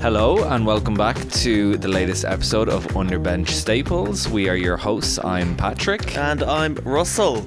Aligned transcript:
Hello 0.00 0.44
and 0.44 0.66
welcome 0.66 0.92
back 0.94 1.16
to 1.30 1.78
the 1.78 1.88
latest 1.88 2.26
episode 2.26 2.68
of 2.68 2.86
Underbench 2.88 3.48
Staples. 3.48 4.28
We 4.28 4.50
are 4.50 4.54
your 4.56 4.76
hosts. 4.76 5.18
I'm 5.24 5.56
Patrick. 5.56 6.18
And 6.18 6.42
I'm 6.42 6.74
Russell. 6.84 7.46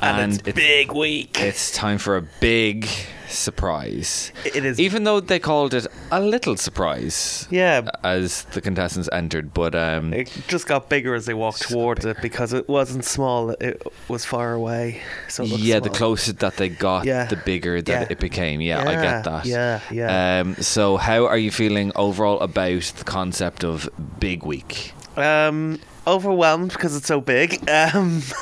And, 0.00 0.20
And 0.20 0.32
it's 0.34 0.48
it's- 0.48 0.54
big 0.54 0.92
week. 0.92 1.40
It's 1.40 1.72
time 1.72 1.98
for 1.98 2.16
a 2.16 2.22
big 2.22 2.86
surprise. 3.34 4.32
It 4.44 4.64
is- 4.64 4.78
Even 4.80 5.04
though 5.04 5.20
they 5.20 5.38
called 5.38 5.74
it 5.74 5.86
a 6.10 6.20
little 6.20 6.56
surprise 6.56 7.46
yeah. 7.50 7.88
as 8.04 8.44
the 8.52 8.60
contestants 8.60 9.08
entered, 9.12 9.52
but 9.54 9.74
um, 9.74 10.12
It 10.12 10.30
just 10.48 10.66
got 10.66 10.88
bigger 10.88 11.14
as 11.14 11.26
they 11.26 11.34
walked 11.34 11.62
towards 11.62 12.04
it 12.04 12.16
because 12.22 12.52
it 12.52 12.68
wasn't 12.68 13.04
small. 13.04 13.50
It 13.50 13.82
was 14.08 14.24
far 14.24 14.52
away. 14.52 15.00
So 15.28 15.42
yeah, 15.44 15.80
the 15.80 15.90
closer 15.90 16.32
that 16.34 16.56
they 16.56 16.68
got, 16.68 17.04
Yeah. 17.04 17.24
the 17.26 17.36
bigger 17.36 17.80
that 17.82 17.92
Yeah. 18.02 18.06
it 18.10 18.18
became. 18.20 18.60
Yeah, 18.60 18.80
I 18.80 18.94
get 18.94 19.24
that. 19.24 19.44
yeah, 19.46 19.80
yeah. 19.90 20.40
Um, 20.40 20.54
so, 20.56 20.96
how 20.96 21.26
are 21.26 21.38
you 21.38 21.50
feeling 21.50 21.92
overall 21.96 22.40
about 22.40 22.82
the 22.96 23.04
concept 23.04 23.64
of 23.64 23.88
Big 24.20 24.44
Week? 24.44 24.92
Um, 25.16 25.78
overwhelmed 26.06 26.72
because 26.72 26.96
it's 26.96 27.06
so 27.06 27.20
big. 27.20 27.68
Um, 27.68 28.22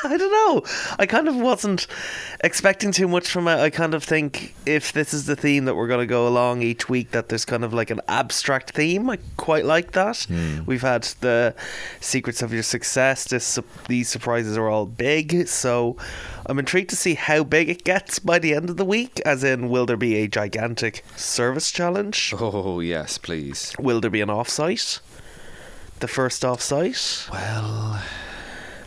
I 0.04 0.16
don't 0.16 0.32
know. 0.32 0.62
I 0.98 1.06
kind 1.06 1.28
of 1.28 1.36
wasn't 1.36 1.86
expecting 2.42 2.92
too 2.92 3.08
much 3.08 3.28
from 3.28 3.48
it. 3.48 3.56
I 3.56 3.70
kind 3.70 3.94
of 3.94 4.02
think 4.02 4.54
if 4.66 4.92
this 4.92 5.12
is 5.12 5.26
the 5.26 5.36
theme 5.36 5.64
that 5.66 5.74
we're 5.74 5.88
going 5.88 6.00
to 6.00 6.06
go 6.06 6.26
along 6.26 6.62
each 6.62 6.88
week, 6.88 7.10
that 7.10 7.28
there's 7.28 7.44
kind 7.44 7.64
of 7.64 7.74
like 7.74 7.90
an 7.90 8.00
abstract 8.08 8.70
theme. 8.70 9.10
I 9.10 9.18
quite 9.36 9.64
like 9.64 9.92
that. 9.92 10.24
Hmm. 10.24 10.64
We've 10.64 10.82
had 10.82 11.02
the 11.20 11.54
secrets 12.00 12.42
of 12.42 12.52
your 12.52 12.62
success. 12.62 13.24
This 13.24 13.58
these 13.88 14.08
surprises 14.08 14.56
are 14.56 14.68
all 14.68 14.86
big, 14.86 15.48
so 15.48 15.96
I'm 16.46 16.58
intrigued 16.58 16.90
to 16.90 16.96
see 16.96 17.14
how 17.14 17.44
big 17.44 17.68
it 17.68 17.84
gets 17.84 18.18
by 18.18 18.38
the 18.38 18.54
end 18.54 18.70
of 18.70 18.76
the 18.76 18.84
week. 18.84 19.20
As 19.26 19.44
in, 19.44 19.68
will 19.68 19.86
there 19.86 19.96
be 19.96 20.16
a 20.16 20.28
gigantic 20.28 21.04
service 21.16 21.70
challenge? 21.70 22.34
Oh, 22.38 22.80
yes, 22.80 23.18
please. 23.18 23.74
Will 23.78 24.00
there 24.00 24.10
be 24.10 24.20
an 24.20 24.28
offsite? 24.28 25.00
The 26.00 26.08
first 26.08 26.42
offsite? 26.42 27.30
Well, 27.30 28.02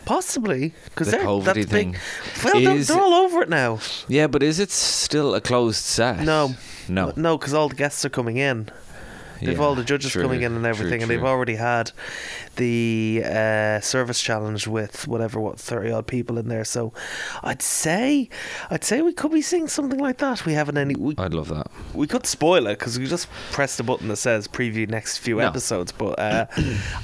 Possibly, 0.05 0.73
because 0.85 1.07
The 1.07 1.17
they're 1.17 1.25
COVID 1.25 1.43
that's 1.45 1.65
thing 1.65 1.91
big. 1.93 2.01
Well, 2.43 2.61
they're, 2.61 2.83
they're 2.83 2.99
all 3.01 3.13
over 3.13 3.41
it 3.41 3.49
now. 3.49 3.79
yeah, 4.07 4.27
but 4.27 4.43
is 4.43 4.59
it 4.59 4.69
still 4.71 5.33
a 5.35 5.41
closed 5.41 5.83
set? 5.83 6.19
No, 6.21 6.55
No. 6.89 7.13
no, 7.15 7.37
because 7.37 7.53
all 7.53 7.69
the 7.69 7.75
guests 7.75 8.03
are 8.05 8.09
coming 8.09 8.37
in. 8.37 8.69
They've 9.45 9.57
Yeah, 9.57 9.63
all 9.63 9.75
the 9.75 9.83
judges 9.83 10.11
true, 10.11 10.21
coming 10.23 10.41
in 10.41 10.53
and 10.53 10.61
true, 10.61 10.69
everything, 10.69 11.01
and 11.01 11.09
they've 11.11 11.23
already 11.23 11.55
had 11.55 11.91
the 12.55 13.23
uh, 13.25 13.79
service 13.79 14.21
challenge 14.21 14.67
with 14.67 15.07
whatever 15.07 15.39
what 15.39 15.59
thirty 15.59 15.91
odd 15.91 16.07
people 16.07 16.37
in 16.37 16.47
there. 16.47 16.63
So, 16.63 16.93
I'd 17.43 17.61
say, 17.61 18.29
I'd 18.69 18.83
say 18.83 19.01
we 19.01 19.13
could 19.13 19.31
be 19.31 19.41
seeing 19.41 19.67
something 19.67 19.99
like 19.99 20.17
that. 20.19 20.45
We 20.45 20.53
haven't 20.53 20.77
any. 20.77 20.95
We, 20.95 21.15
I'd 21.17 21.33
love 21.33 21.49
that. 21.49 21.67
we 21.93 22.07
could 22.07 22.25
spoil 22.25 22.67
it 22.67 22.79
because 22.79 22.99
we 22.99 23.07
just 23.07 23.27
press 23.51 23.77
the 23.77 23.83
button 23.83 24.07
that 24.09 24.17
says 24.17 24.47
preview 24.47 24.87
next 24.89 25.17
few 25.19 25.37
No. 25.37 25.47
episodes. 25.47 25.91
But 25.91 26.19
uh, 26.19 26.45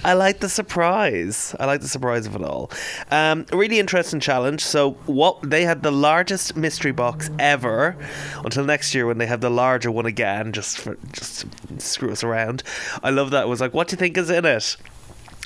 I 0.03 0.13
like 0.13 0.39
the 0.39 0.49
surprise. 0.49 1.55
I 1.59 1.65
like 1.65 1.81
the 1.81 1.87
surprise 1.87 2.25
of 2.27 2.35
it 2.35 2.41
all. 2.43 2.71
Um, 3.11 3.45
really 3.51 3.79
interesting 3.79 4.19
challenge. 4.19 4.63
So 4.63 4.91
what 5.05 5.37
they 5.49 5.63
had 5.65 5.83
the 5.83 5.91
largest 5.91 6.55
mystery 6.55 6.91
box 6.91 7.29
ever 7.39 7.97
until 8.43 8.65
next 8.65 8.93
year 8.93 9.05
when 9.07 9.17
they 9.17 9.25
have 9.25 9.41
the 9.41 9.49
larger 9.49 9.91
one 9.91 10.05
again, 10.05 10.51
just 10.53 10.77
for 10.77 10.97
just 11.11 11.45
screw 11.79 12.11
us 12.11 12.23
around. 12.23 12.28
I 13.03 13.09
love 13.09 13.31
that. 13.31 13.43
It 13.43 13.47
was 13.47 13.61
like, 13.61 13.73
what 13.73 13.87
do 13.87 13.93
you 13.93 13.97
think 13.97 14.17
is 14.17 14.29
in 14.29 14.45
it? 14.45 14.77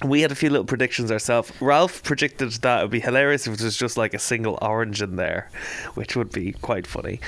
We 0.04 0.22
had 0.22 0.32
a 0.32 0.36
few 0.36 0.50
little 0.50 0.66
predictions 0.66 1.12
ourselves. 1.12 1.52
Ralph 1.62 2.04
predicted 2.04 2.52
that 2.52 2.80
it 2.80 2.84
would 2.84 2.92
be 2.92 3.00
hilarious 3.00 3.48
if 3.48 3.54
it 3.54 3.64
was 3.64 3.78
just 3.78 3.96
like 3.98 4.14
a 4.14 4.20
single 4.20 4.58
orange 4.62 5.02
in 5.02 5.16
there, 5.16 5.50
which 5.94 6.16
would 6.16 6.32
be 6.32 6.52
quite 6.52 6.86
funny. 6.86 7.20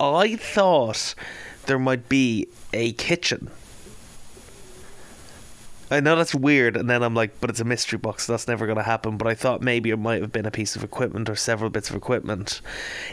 I 0.00 0.36
thought 0.36 1.14
there 1.66 1.78
might 1.78 2.08
be 2.08 2.48
a 2.72 2.92
kitchen. 2.92 3.50
I 5.90 6.00
know 6.00 6.16
that's 6.16 6.34
weird, 6.34 6.76
and 6.76 6.90
then 6.90 7.02
I'm 7.02 7.14
like, 7.14 7.40
but 7.40 7.48
it's 7.48 7.60
a 7.60 7.64
mystery 7.64 7.98
box, 7.98 8.26
so 8.26 8.34
that's 8.34 8.46
never 8.46 8.66
going 8.66 8.76
to 8.76 8.82
happen. 8.82 9.16
But 9.16 9.26
I 9.26 9.34
thought 9.34 9.62
maybe 9.62 9.88
it 9.90 9.96
might 9.96 10.20
have 10.20 10.32
been 10.32 10.44
a 10.44 10.50
piece 10.50 10.76
of 10.76 10.84
equipment 10.84 11.30
or 11.30 11.36
several 11.36 11.70
bits 11.70 11.88
of 11.88 11.96
equipment 11.96 12.60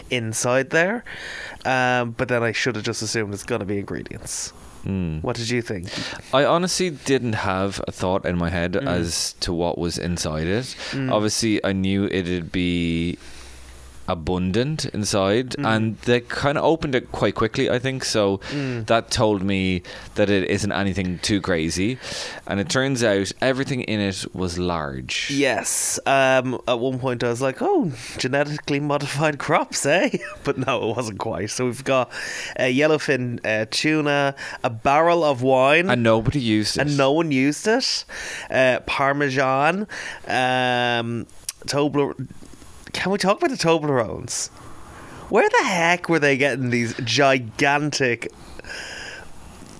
inside 0.09 0.71
there. 0.71 1.05
Um, 1.63 2.11
but 2.11 2.27
then 2.27 2.43
I 2.43 2.51
should 2.51 2.75
have 2.75 2.83
just 2.83 3.01
assumed 3.01 3.33
it's 3.33 3.43
going 3.43 3.59
to 3.59 3.65
be 3.65 3.79
ingredients. 3.79 4.51
Hmm. 4.85 5.17
What 5.21 5.35
did 5.35 5.49
you 5.49 5.61
think? 5.61 5.89
I 6.33 6.45
honestly 6.45 6.91
didn't 6.91 7.33
have 7.33 7.81
a 7.87 7.91
thought 7.91 8.23
in 8.25 8.37
my 8.37 8.49
head 8.49 8.73
Mm. 8.73 8.87
as 8.87 9.33
to 9.41 9.51
what 9.51 9.77
was 9.77 9.97
inside 9.97 10.45
it. 10.47 10.75
Obviously, 10.93 11.63
I 11.65 11.73
knew 11.73 12.05
it'd 12.05 12.51
be 12.51 13.17
abundant 14.07 14.85
inside, 14.85 15.51
Mm. 15.51 15.65
and 15.75 15.97
they 16.01 16.19
kind 16.21 16.57
of 16.57 16.63
opened 16.63 16.95
it 16.95 17.11
quite 17.11 17.35
quickly, 17.35 17.69
I 17.69 17.79
think. 17.79 18.05
So 18.05 18.39
Mm. 18.51 18.85
that 18.87 19.09
told 19.11 19.41
me 19.43 19.81
that 20.15 20.29
it 20.29 20.49
isn't 20.49 20.71
anything 20.71 21.19
too 21.21 21.41
crazy. 21.41 21.97
And 22.47 22.59
it 22.59 22.69
turns 22.69 23.03
out 23.03 23.31
everything 23.41 23.81
in 23.81 23.99
it 23.99 24.25
was 24.33 24.57
large. 24.57 25.29
Yes. 25.31 25.99
Um, 26.05 26.59
at 26.67 26.79
one 26.79 26.99
point, 26.99 27.23
I 27.23 27.29
was 27.29 27.41
like, 27.41 27.57
"Oh, 27.61 27.91
genetically 28.17 28.79
modified 28.79 29.37
crops, 29.39 29.85
eh?" 29.85 30.09
But 30.43 30.57
no, 30.57 30.89
it 30.91 30.95
wasn't 30.97 31.17
quite. 31.19 31.49
So 31.49 31.65
we've 31.65 31.83
got 31.83 32.11
a 32.57 32.71
yellowfin 32.73 33.39
uh, 33.45 33.65
tuna, 33.71 34.35
a 34.63 34.69
barrel 34.69 35.23
of 35.23 35.41
wine, 35.41 35.89
And 35.89 36.03
nobody 36.03 36.39
used 36.39 36.77
it. 36.77 36.81
and 36.81 36.97
no 36.97 37.11
one 37.11 37.31
used 37.31 37.67
it. 37.67 38.05
Uh, 38.51 38.79
Parmesan, 38.85 39.87
um, 40.27 41.25
Tobler. 41.67 42.13
Can 42.95 43.11
we 43.11 43.17
talk 43.17 43.37
about 43.37 43.49
the 43.51 43.57
Toblerones? 43.57 44.47
Where 45.29 45.47
the 45.49 45.63
heck 45.65 46.07
were 46.09 46.19
they 46.19 46.37
getting 46.37 46.69
these 46.69 46.93
gigantic, 47.03 48.31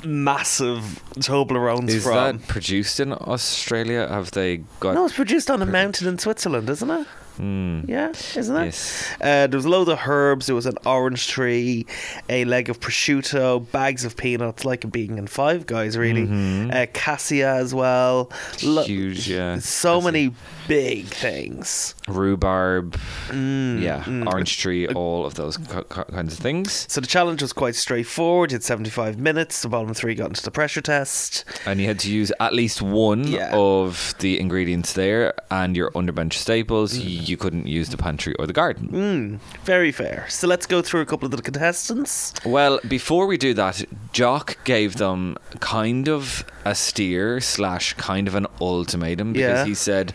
massive 0.04 1.02
Toblerones 1.16 1.90
Is 1.90 2.04
from? 2.04 2.40
that 2.40 2.48
produced 2.48 3.00
in 3.00 3.14
Australia? 3.14 4.08
Have 4.08 4.32
they 4.32 4.58
got? 4.80 4.96
no, 4.96 5.06
it's 5.06 5.16
produced 5.16 5.50
on 5.50 5.62
a 5.62 5.66
mountain 5.66 6.08
in 6.08 6.18
Switzerland, 6.20 6.70
isn't 6.70 6.90
it? 6.90 7.08
Hmm. 7.38 7.82
Yeah, 7.86 8.12
isn't 8.38 8.56
it? 8.56 8.66
Yes. 8.66 9.12
Uh, 9.20 9.48
there 9.48 9.58
was 9.58 9.66
loads 9.66 9.90
of 9.90 10.00
herbs. 10.08 10.46
There 10.46 10.56
was 10.56 10.66
an 10.66 10.78
orange 10.86 11.28
tree, 11.28 11.86
a 12.30 12.46
leg 12.46 12.70
of 12.70 12.80
prosciutto, 12.80 13.70
bags 13.72 14.06
of 14.06 14.16
peanuts, 14.16 14.64
like 14.64 14.90
being 14.90 15.18
in 15.18 15.28
Five 15.28 15.66
Guys, 15.66 15.98
really. 15.98 16.30
Uh, 16.72 16.86
cassia 16.94 17.56
as 17.56 17.74
well. 17.74 18.32
Lo- 18.64 18.84
Mm-hmm. 18.84 18.92
Huge, 18.94 19.28
yeah. 19.30 19.60
So 19.60 20.00
many 20.00 20.34
big 20.68 21.06
things. 21.08 21.96
Rhubarb, 22.08 22.98
Mm, 23.30 23.82
yeah, 23.82 24.04
orange 24.28 24.58
tree, 24.60 24.88
all 24.88 25.26
of 25.26 25.36
those 25.36 25.58
ki- 25.58 25.64
ki- 25.94 26.02
kinds 26.12 26.34
of 26.34 26.40
things. 26.40 26.86
So 26.90 27.02
the 27.02 27.08
challenge 27.08 27.42
was 27.42 27.54
quite 27.54 27.76
straightforward. 27.76 28.52
You 28.52 28.56
had 28.56 28.64
75 28.64 29.18
minutes. 29.20 29.62
The 29.62 29.70
bottom 29.70 29.94
three 29.94 30.16
got 30.16 30.28
into 30.30 30.44
the 30.44 30.52
pressure 30.52 30.82
test. 30.82 31.44
And 31.66 31.80
you 31.80 31.88
had 31.88 32.00
to 32.00 32.12
use 32.12 32.32
at 32.40 32.54
least 32.54 32.82
one 32.82 33.28
Yeah. 33.28 33.50
of 33.54 34.14
the 34.20 34.40
ingredients 34.40 34.94
there 34.94 35.34
and 35.52 35.76
your 35.76 35.92
underbench 35.92 36.34
staples. 36.34 36.98
You 36.98 37.38
couldn't 37.38 37.68
use 37.68 37.90
the 37.90 37.98
pantry 37.98 38.36
or 38.36 38.46
the 38.48 38.54
garden. 38.54 38.90
Mm, 38.92 39.66
very 39.66 39.92
fair. 39.92 40.26
So 40.30 40.48
let's 40.48 40.66
go 40.66 40.82
through 40.82 41.02
a 41.02 41.06
couple 41.06 41.26
of 41.26 41.32
the 41.32 41.42
contestants. 41.42 42.34
Well, 42.46 42.80
before 42.88 43.26
we 43.28 43.38
do 43.38 43.54
that, 43.56 43.84
Jock 44.14 44.58
gave 44.64 44.96
them 44.98 45.38
kind 45.60 46.08
of 46.08 46.46
a 46.64 46.76
steer 46.76 47.40
slash 47.42 47.94
kind 47.94 48.28
of 48.28 48.36
an 48.36 48.48
ultimatum 48.62 49.34
because 49.34 49.60
Yeah. 49.60 49.66
he 49.66 49.74
said, 49.76 50.14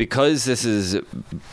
because 0.00 0.46
this 0.46 0.64
is 0.64 0.98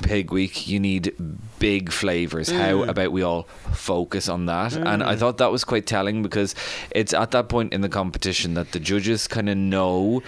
Big 0.04 0.32
Week, 0.32 0.70
you 0.70 0.80
need 0.80 1.14
big 1.60 1.92
flavors. 1.92 2.50
How 2.50 2.76
Mm. 2.76 2.88
about 2.88 3.12
we 3.12 3.22
all 3.22 3.44
focus 3.74 4.30
on 4.30 4.46
that? 4.46 4.72
And 4.74 5.04
I 5.04 5.18
thought 5.18 5.38
that 5.40 5.52
was 5.52 5.66
quite 5.66 5.86
telling 5.86 6.24
because 6.24 6.56
it's 6.92 7.14
at 7.14 7.32
that 7.32 7.50
point 7.50 7.74
in 7.74 7.82
the 7.82 7.90
competition 7.90 8.54
that 8.54 8.72
the 8.72 8.80
judges 8.80 9.28
kind 9.28 9.50
of 9.50 9.58
know 9.58 10.24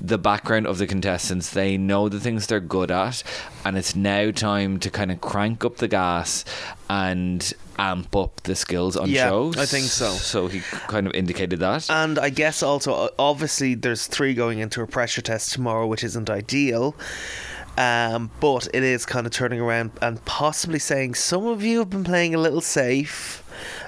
the 0.00 0.18
background 0.18 0.66
of 0.66 0.78
the 0.78 0.86
contestants. 0.88 1.50
They 1.50 1.76
know 1.76 2.08
the 2.08 2.18
things 2.18 2.48
they're 2.48 2.58
good 2.58 2.90
at, 2.90 3.22
and 3.64 3.78
it's 3.78 3.94
now 3.94 4.32
time 4.32 4.80
to 4.80 4.90
kind 4.90 5.12
of 5.12 5.20
crank 5.20 5.64
up 5.64 5.76
the 5.76 5.86
gas 5.86 6.44
and 6.90 7.52
amp 7.78 8.14
up 8.16 8.40
the 8.42 8.56
skills 8.56 8.96
on 8.96 9.08
Yeah, 9.08 9.28
shows. 9.28 9.56
I 9.56 9.66
think 9.66 9.84
so. 9.86 10.10
So 10.14 10.48
he 10.48 10.60
kind 10.88 11.06
of 11.06 11.14
indicated 11.14 11.60
that. 11.60 11.88
And 11.90 12.18
I 12.18 12.30
guess 12.30 12.60
also, 12.62 13.10
obviously, 13.20 13.74
there's 13.76 14.08
three 14.08 14.34
going 14.34 14.58
into 14.58 14.82
a 14.82 14.86
pressure 14.88 15.22
test 15.22 15.52
tomorrow, 15.52 15.86
which 15.86 16.02
isn't 16.02 16.28
ideal. 16.28 16.96
Um, 17.76 18.30
but 18.40 18.68
it 18.72 18.82
is 18.84 19.04
kind 19.04 19.26
of 19.26 19.32
turning 19.32 19.60
around 19.60 19.90
and 20.00 20.24
possibly 20.24 20.78
saying 20.78 21.14
some 21.14 21.44
of 21.46 21.62
you 21.62 21.80
have 21.80 21.90
been 21.90 22.04
playing 22.04 22.34
a 22.34 22.38
little 22.38 22.60
safe 22.60 23.40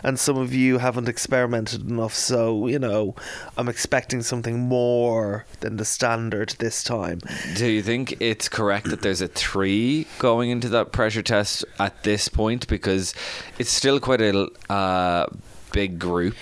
and 0.03 0.19
some 0.19 0.37
of 0.37 0.53
you 0.53 0.79
haven't 0.79 1.09
experimented 1.09 1.88
enough. 1.88 2.12
So, 2.15 2.67
you 2.67 2.79
know, 2.81 3.15
I'm 3.56 3.69
expecting 3.69 4.23
something 4.23 4.59
more 4.61 5.44
than 5.61 5.77
the 5.77 5.85
standard 5.85 6.50
this 6.59 6.83
time. 6.83 7.21
Do 7.55 7.67
you 7.71 7.83
think 7.83 8.17
it's 8.21 8.49
correct 8.49 8.91
that 8.91 9.03
there's 9.03 9.21
a 9.21 9.29
three 9.29 10.06
going 10.19 10.50
into 10.50 10.69
that 10.71 10.91
pressure 10.93 11.23
test 11.23 11.65
at 11.79 12.03
this 12.03 12.29
point 12.29 12.67
because 12.67 13.15
it's 13.59 13.71
still 13.71 14.00
quite 14.00 14.21
a 14.21 14.49
uh, 14.69 15.27
big 15.73 15.99
group? 16.00 16.35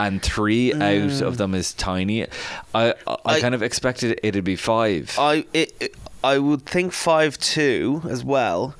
and 0.00 0.20
three 0.22 0.72
out 0.74 1.20
of 1.22 1.36
them 1.36 1.54
is 1.54 1.72
tiny. 1.72 2.24
I 2.24 2.28
I, 2.74 2.88
I 2.90 2.92
Mm. 2.94 3.16
I- 3.26 3.40
kind 3.40 3.54
of 3.54 3.62
expected 3.62 4.18
it'd 4.24 4.42
be 4.42 4.56
five. 4.56 5.14
I 5.20 5.46
it, 5.52 5.72
it- 5.78 5.94
I 6.24 6.38
would 6.38 6.64
think 6.66 6.92
five 6.92 7.38
two 7.38 8.02
as 8.08 8.24
well. 8.24 8.74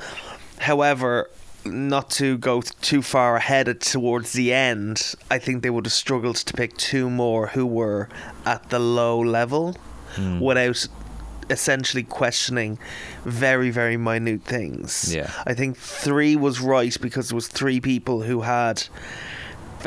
However, 0.61 1.31
not 1.65 2.11
to 2.11 2.37
go 2.39 2.63
too 2.63 3.03
far 3.03 3.37
ahead 3.37 3.81
towards 3.81 4.33
the 4.33 4.53
end, 4.53 5.15
I 5.31 5.39
think 5.39 5.63
they 5.63 5.71
would 5.71 5.87
have 5.87 5.93
struggled 5.93 6.37
to 6.37 6.53
pick 6.55 6.77
two 6.77 7.09
more 7.11 7.49
who 7.49 7.67
were 7.67 8.09
at 8.45 8.71
the 8.71 8.79
low 8.79 9.19
level 9.21 9.77
Hmm. 10.17 10.39
without 10.41 10.87
essentially 11.51 12.05
questioning 12.05 12.79
very 13.25 13.71
very 13.71 13.97
minute 13.97 14.43
things. 14.45 15.13
Yeah. 15.15 15.31
I 15.47 15.55
think 15.55 15.77
3 15.77 16.37
was 16.37 16.61
right 16.61 16.97
because 17.01 17.29
there 17.29 17.35
was 17.35 17.49
three 17.49 17.81
people 17.81 18.23
who 18.23 18.43
had 18.43 18.85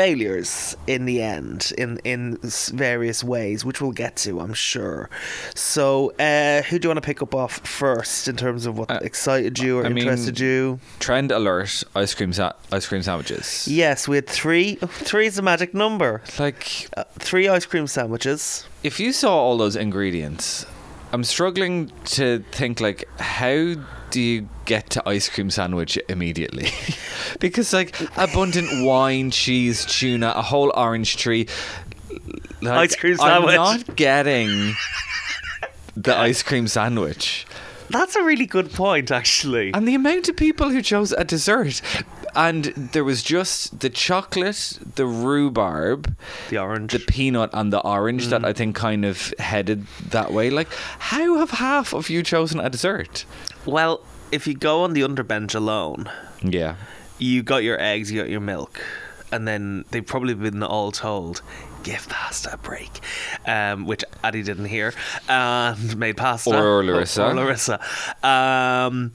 failures 0.01 0.77
in 0.85 1.05
the 1.05 1.21
end 1.21 1.73
in 1.77 1.97
in 2.03 2.37
various 2.71 3.23
ways 3.23 3.65
which 3.65 3.81
we'll 3.81 3.91
get 4.05 4.15
to 4.15 4.39
i'm 4.39 4.53
sure. 4.53 5.09
So 5.55 6.11
uh 6.19 6.61
who 6.67 6.77
do 6.77 6.85
you 6.85 6.89
want 6.89 7.01
to 7.03 7.07
pick 7.11 7.21
up 7.21 7.33
off 7.33 7.53
first 7.81 8.27
in 8.27 8.35
terms 8.35 8.65
of 8.67 8.77
what 8.77 8.89
Uh, 8.91 8.99
excited 9.01 9.57
you 9.63 9.79
or 9.79 9.85
I 9.85 9.89
mean- 9.89 10.03
interested 10.03 10.39
you? 10.39 10.79
Trend 10.99 11.31
alert: 11.31 11.83
ice 11.95 12.13
cream 12.17 12.31
sa- 12.33 12.53
ice 12.71 12.85
cream 12.87 13.01
sandwiches. 13.01 13.67
yes 13.67 14.07
we 14.07 14.15
had 14.17 14.27
three 14.27 14.75
three 15.09 15.25
is 15.27 15.37
a 15.39 15.41
magic 15.41 15.73
number. 15.73 16.21
Like 16.39 16.87
uh, 16.95 17.03
three 17.19 17.47
ice 17.57 17.65
cream 17.65 17.87
sandwiches. 17.87 18.65
if 18.83 18.99
you 18.99 19.11
saw 19.11 19.31
all 19.35 19.57
those 19.57 19.75
ingredients, 19.75 20.65
I'm 21.13 21.23
struggling 21.23 21.91
to 22.17 22.43
think 22.51 22.79
like 22.87 23.07
how 23.19 23.57
do 24.09 24.21
you 24.21 24.49
get 24.65 24.89
to 24.91 25.07
ice 25.07 25.29
cream 25.29 25.49
sandwich 25.49 25.97
immediately? 26.09 26.69
because 27.39 27.73
like 27.73 27.95
abundant 28.17 28.85
wine, 28.85 29.31
cheese, 29.31 29.85
tuna, 29.85 30.33
a 30.35 30.41
whole 30.41 30.71
orange 30.75 31.17
tree. 31.17 31.47
Like, 32.61 32.91
Ice 32.91 32.95
cream 32.95 33.17
sandwich. 33.17 33.57
I'm 33.57 33.77
not 33.77 33.95
getting 33.95 34.73
the 35.95 36.15
ice 36.15 36.41
cream 36.41 36.67
sandwich. 36.67 37.45
that's 37.89 38.15
a 38.15 38.23
really 38.23 38.45
good 38.45 38.71
point 38.71 39.11
actually 39.11 39.71
And 39.73 39.87
the 39.87 39.95
amount 39.95 40.27
of 40.27 40.35
people 40.35 40.69
who 40.69 40.81
chose 40.81 41.11
a 41.11 41.23
dessert. 41.23 41.81
And 42.35 42.65
there 42.93 43.03
was 43.03 43.23
just 43.23 43.79
the 43.79 43.89
chocolate, 43.89 44.77
the 44.95 45.07
rhubarb, 45.07 46.15
the 46.49 46.59
orange 46.59 46.93
the 46.93 46.99
peanut 46.99 47.49
and 47.53 47.73
the 47.73 47.79
orange 47.79 48.27
that 48.27 48.41
mm. 48.41 48.45
I 48.45 48.53
think 48.53 48.75
kind 48.75 49.05
of 49.05 49.33
headed 49.39 49.87
that 50.09 50.31
way. 50.31 50.51
Like, 50.51 50.67
how 50.99 51.37
have 51.37 51.51
half 51.51 51.93
of 51.93 52.11
you 52.11 52.21
chosen 52.21 52.59
a 52.59 52.69
dessert? 52.69 53.25
Well 53.67 54.01
if 54.31 54.47
you 54.47 54.53
go 54.55 54.83
on 54.83 54.93
the 54.93 55.01
underbench 55.01 55.55
alone 55.55 56.09
Yeah. 56.41 56.75
you 57.17 57.43
got 57.43 57.63
your 57.63 57.79
eggs, 57.79 58.11
you 58.11 58.19
got 58.21 58.29
your 58.29 58.41
milk, 58.41 58.81
and 59.31 59.47
then 59.47 59.85
they've 59.91 60.05
probably 60.05 60.33
been 60.33 60.61
all 60.63 60.91
told, 60.91 61.41
give 61.83 62.07
pasta 62.09 62.53
a 62.53 62.57
break, 62.57 62.99
um, 63.45 63.85
which 63.85 64.03
Adi 64.23 64.43
didn't 64.43 64.65
hear, 64.65 64.93
and 65.29 65.97
made 65.97 66.17
pasta. 66.17 66.57
Or 66.57 66.83
Larissa. 66.83 67.25
Or, 67.27 67.33
Larissa. 67.33 67.79
Um, 68.23 69.13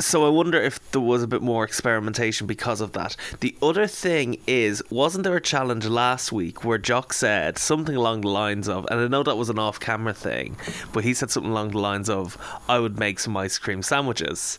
so 0.00 0.26
I 0.26 0.28
wonder 0.28 0.60
if 0.60 0.90
there 0.92 1.00
was 1.00 1.22
a 1.22 1.28
bit 1.28 1.42
more 1.42 1.64
experimentation 1.64 2.46
because 2.46 2.80
of 2.80 2.92
that. 2.92 3.16
The 3.40 3.54
other 3.62 3.86
thing 3.86 4.38
is, 4.46 4.82
wasn't 4.90 5.24
there 5.24 5.36
a 5.36 5.40
challenge 5.40 5.86
last 5.86 6.32
week 6.32 6.64
where 6.64 6.78
Jock 6.78 7.12
said 7.12 7.58
something 7.58 7.94
along 7.94 8.22
the 8.22 8.28
lines 8.28 8.68
of, 8.68 8.86
and 8.90 9.00
I 9.00 9.08
know 9.08 9.22
that 9.22 9.36
was 9.36 9.50
an 9.50 9.58
off-camera 9.58 10.14
thing, 10.14 10.56
but 10.92 11.04
he 11.04 11.14
said 11.14 11.30
something 11.30 11.52
along 11.52 11.70
the 11.70 11.78
lines 11.78 12.08
of, 12.08 12.36
"I 12.68 12.78
would 12.78 12.98
make 12.98 13.20
some 13.20 13.36
ice 13.36 13.58
cream 13.58 13.82
sandwiches." 13.82 14.58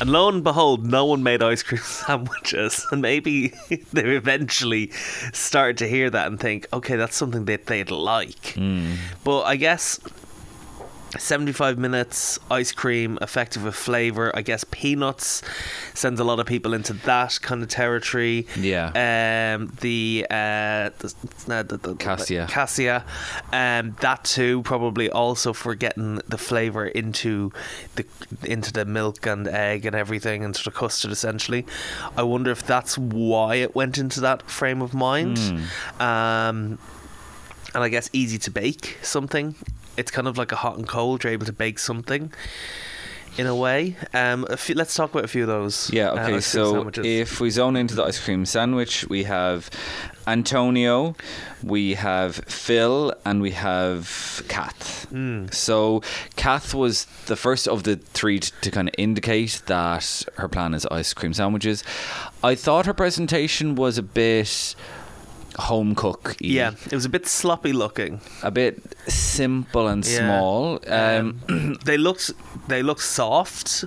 And 0.00 0.10
lo 0.10 0.28
and 0.28 0.44
behold, 0.44 0.86
no 0.86 1.06
one 1.06 1.22
made 1.22 1.42
ice 1.42 1.62
cream 1.62 1.80
sandwiches. 1.84 2.86
And 2.92 3.02
maybe 3.02 3.48
they 3.92 4.16
eventually 4.16 4.90
started 5.32 5.78
to 5.78 5.88
hear 5.88 6.10
that 6.10 6.26
and 6.26 6.38
think, 6.38 6.66
okay, 6.72 6.96
that's 6.96 7.16
something 7.16 7.46
that 7.46 7.66
they'd 7.66 7.90
like. 7.90 8.54
Hmm. 8.54 8.94
But 9.24 9.42
I 9.42 9.56
guess 9.56 9.98
75 11.16 11.78
minutes, 11.78 12.38
ice 12.50 12.72
cream, 12.72 13.18
effective 13.22 13.64
with 13.64 13.74
flavour. 13.74 14.30
I 14.36 14.42
guess 14.42 14.64
peanuts 14.70 15.42
sends 15.94 16.20
a 16.20 16.24
lot 16.24 16.38
of 16.38 16.46
people 16.46 16.74
into 16.74 16.92
that 16.92 17.38
kind 17.40 17.62
of 17.62 17.68
territory. 17.68 18.46
Yeah. 18.56 18.88
Um, 19.56 19.72
the, 19.80 20.26
uh, 20.28 20.90
the, 20.98 21.14
uh, 21.48 21.62
the, 21.62 21.76
the 21.78 21.94
Cassia. 21.94 22.46
Cassia. 22.48 23.04
Um, 23.52 23.96
that 24.00 24.24
too, 24.24 24.62
probably 24.62 25.10
also 25.10 25.52
for 25.52 25.74
getting 25.74 26.16
the 26.28 26.38
flavour 26.38 26.86
into 26.86 27.52
the 27.94 28.04
into 28.44 28.72
the 28.72 28.84
milk 28.84 29.26
and 29.26 29.48
egg 29.48 29.86
and 29.86 29.96
everything, 29.96 30.42
into 30.42 30.62
the 30.62 30.70
custard 30.70 31.10
essentially. 31.10 31.64
I 32.16 32.22
wonder 32.22 32.50
if 32.50 32.66
that's 32.66 32.98
why 32.98 33.56
it 33.56 33.74
went 33.74 33.98
into 33.98 34.20
that 34.20 34.50
frame 34.50 34.82
of 34.82 34.92
mind. 34.94 35.38
Um, 36.00 36.78
and 37.74 37.84
I 37.84 37.88
guess 37.88 38.08
easy 38.12 38.38
to 38.38 38.50
bake 38.50 38.98
something. 39.02 39.54
It's 39.98 40.10
kind 40.10 40.28
of 40.28 40.38
like 40.38 40.52
a 40.52 40.56
hot 40.56 40.76
and 40.76 40.86
cold. 40.86 41.24
You're 41.24 41.32
able 41.32 41.46
to 41.46 41.52
bake 41.52 41.78
something 41.78 42.32
in 43.38 43.46
a 43.46 43.54
way. 43.54 43.96
Um, 44.12 44.44
a 44.50 44.56
few, 44.56 44.74
let's 44.74 44.94
talk 44.94 45.12
about 45.12 45.24
a 45.24 45.28
few 45.28 45.42
of 45.42 45.48
those. 45.48 45.90
Yeah, 45.92 46.10
uh, 46.10 46.28
okay. 46.28 46.40
so 46.40 46.72
sandwiches. 46.72 47.06
if 47.06 47.40
we 47.40 47.50
zone 47.50 47.76
into 47.76 47.94
the 47.94 48.04
ice 48.04 48.22
cream 48.22 48.44
sandwich, 48.44 49.08
we 49.08 49.24
have 49.24 49.70
Antonio, 50.26 51.14
we 51.62 51.94
have 51.94 52.36
Phil, 52.36 53.14
and 53.24 53.40
we 53.40 53.52
have 53.52 54.42
Kath. 54.48 55.06
Hmm. 55.10 55.46
So 55.52 56.02
Kath 56.36 56.74
was 56.74 57.06
the 57.26 57.36
first 57.36 57.68
of 57.68 57.84
the 57.84 57.96
three 57.96 58.40
t- 58.40 58.52
to 58.60 58.70
kind 58.70 58.88
of 58.88 58.94
indicate 58.98 59.62
that 59.66 60.24
her 60.36 60.48
plan 60.48 60.74
is 60.74 60.84
ice 60.86 61.14
cream 61.14 61.32
sandwiches. 61.32 61.84
I 62.42 62.54
thought 62.54 62.86
her 62.86 62.94
presentation 62.94 63.76
was 63.76 63.98
a 63.98 64.02
bit 64.02 64.74
home 65.58 65.94
cook 65.94 66.36
yeah, 66.40 66.72
it 66.86 66.92
was 66.94 67.04
a 67.04 67.08
bit 67.08 67.26
sloppy 67.26 67.72
looking. 67.72 68.20
a 68.42 68.50
bit 68.50 68.80
simple 69.08 69.88
and 69.88 70.04
Yeah. 70.06 70.18
small 70.18 70.80
um, 70.86 71.40
Um, 71.48 71.78
they 71.84 71.96
looked 71.98 72.30
they 72.68 72.82
looked 72.82 73.02
soft 73.02 73.84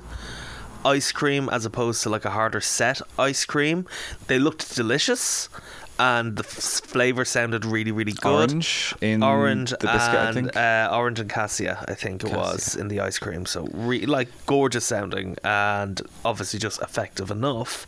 ice 0.84 1.12
cream 1.12 1.48
as 1.50 1.66
opposed 1.66 2.02
to 2.04 2.10
like 2.10 2.26
a 2.26 2.32
harder 2.32 2.62
set 2.62 3.02
ice 3.20 3.46
cream. 3.46 3.86
They 4.28 4.40
looked 4.40 4.76
delicious, 4.76 5.50
and 6.00 6.36
the 6.38 6.44
f- 6.44 6.82
flavor 6.86 7.24
sounded 7.26 7.66
really 7.66 7.92
really 7.92 8.14
good. 8.14 8.32
orange 8.52 8.94
in 9.02 9.22
Orange 9.24 9.72
the 9.72 9.78
biscuit 9.88 10.16
and 10.16 10.30
I 10.30 10.34
think 10.34 10.56
Uh, 10.56 10.90
orange 10.92 11.20
and 11.20 11.30
cassia, 11.30 11.84
I 11.88 11.94
think 11.94 12.24
it 12.24 12.32
was 12.32 12.76
in 12.76 12.88
the 12.88 13.00
ice 13.00 13.20
cream. 13.20 13.46
So 13.46 13.68
re- 13.74 14.06
like 14.06 14.30
gorgeous 14.46 14.86
sounding 14.86 15.36
and 15.44 16.02
obviously 16.26 16.60
just 16.60 16.82
effective 16.82 17.32
enough. 17.32 17.86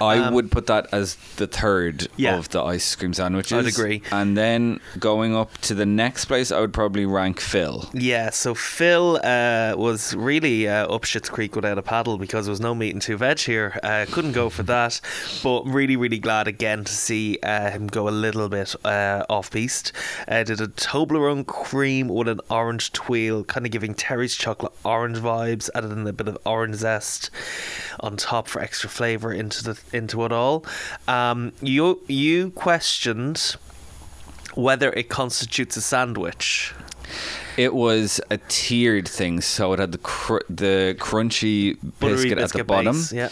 I 0.00 0.18
Um, 0.18 0.34
would 0.34 0.50
put 0.50 0.66
that 0.66 0.86
as 0.92 1.16
the 1.36 1.46
third 1.46 2.08
Yeah. 2.16 2.36
of 2.36 2.48
the 2.50 2.62
ice 2.62 2.94
cream 2.96 3.14
sandwiches. 3.14 3.52
I'd 3.66 3.66
agree. 3.72 4.02
And 4.10 4.36
then 4.36 4.80
going 4.98 5.36
up 5.36 5.56
to 5.62 5.74
the 5.74 5.86
next 5.86 6.24
place, 6.26 6.50
I 6.50 6.60
would 6.60 6.72
probably 6.72 7.06
rank 7.06 7.40
Phil. 7.40 7.88
Yeah, 7.92 8.30
so 8.30 8.54
Phil 8.54 9.20
uh, 9.22 9.74
was 9.76 10.14
really 10.14 10.68
uh, 10.68 10.86
up 10.94 11.04
Shit's 11.04 11.28
Creek 11.28 11.54
without 11.54 11.78
a 11.78 11.82
paddle 11.82 12.18
because 12.18 12.46
there 12.46 12.50
was 12.52 12.60
no 12.60 12.74
meat 12.74 12.92
and 12.92 13.02
two 13.02 13.16
veg 13.16 13.38
here. 13.40 13.78
Uh, 13.82 14.06
couldn't 14.10 14.32
go 14.32 14.48
for 14.50 14.62
that, 14.64 15.00
but 15.42 15.62
really, 15.66 15.96
really 15.96 16.18
glad 16.18 16.48
again 16.48 16.84
to 16.84 16.92
see 16.92 17.38
uh, 17.42 17.70
him 17.70 17.86
go 17.88 18.08
a 18.08 18.10
little 18.10 18.48
bit 18.48 18.74
uh, 18.84 19.24
off 19.28 19.50
piste. 19.50 19.92
Uh, 20.28 20.42
did 20.42 20.60
a 20.60 20.68
Toblerone 20.68 21.46
cream 21.46 22.08
with 22.08 22.28
an 22.28 22.40
orange 22.50 22.92
tuile, 22.92 23.46
kind 23.46 23.66
of 23.66 23.72
giving 23.72 23.94
Terry's 23.94 24.34
chocolate 24.34 24.72
orange 24.84 25.18
vibes. 25.18 25.68
Added 25.74 25.92
in 25.92 26.06
a 26.06 26.12
bit 26.12 26.28
of 26.28 26.38
orange 26.44 26.76
zest 26.76 27.30
on 28.00 28.16
top 28.16 28.48
for 28.48 28.60
extra 28.60 28.88
flavour 28.88 29.32
into 29.32 29.62
the 29.62 29.78
into 29.92 30.24
it 30.24 30.32
all. 30.32 30.64
Um, 31.08 31.52
you 31.60 32.00
you 32.08 32.50
questioned 32.50 33.56
whether 34.54 34.92
it 34.92 35.08
constitutes 35.08 35.76
a 35.76 35.80
sandwich. 35.80 36.74
It 37.56 37.74
was 37.74 38.20
a 38.30 38.38
tiered 38.48 39.06
thing, 39.08 39.40
so 39.40 39.72
it 39.72 39.78
had 39.78 39.92
the 39.92 39.98
cr- 39.98 40.38
the 40.48 40.96
crunchy 40.98 41.76
Buttery 42.00 42.30
biscuit, 42.30 42.38
at 42.38 42.52
the 42.52 42.64
bottom. 42.64 42.96
base, 42.96 43.12
Yeah. 43.12 43.28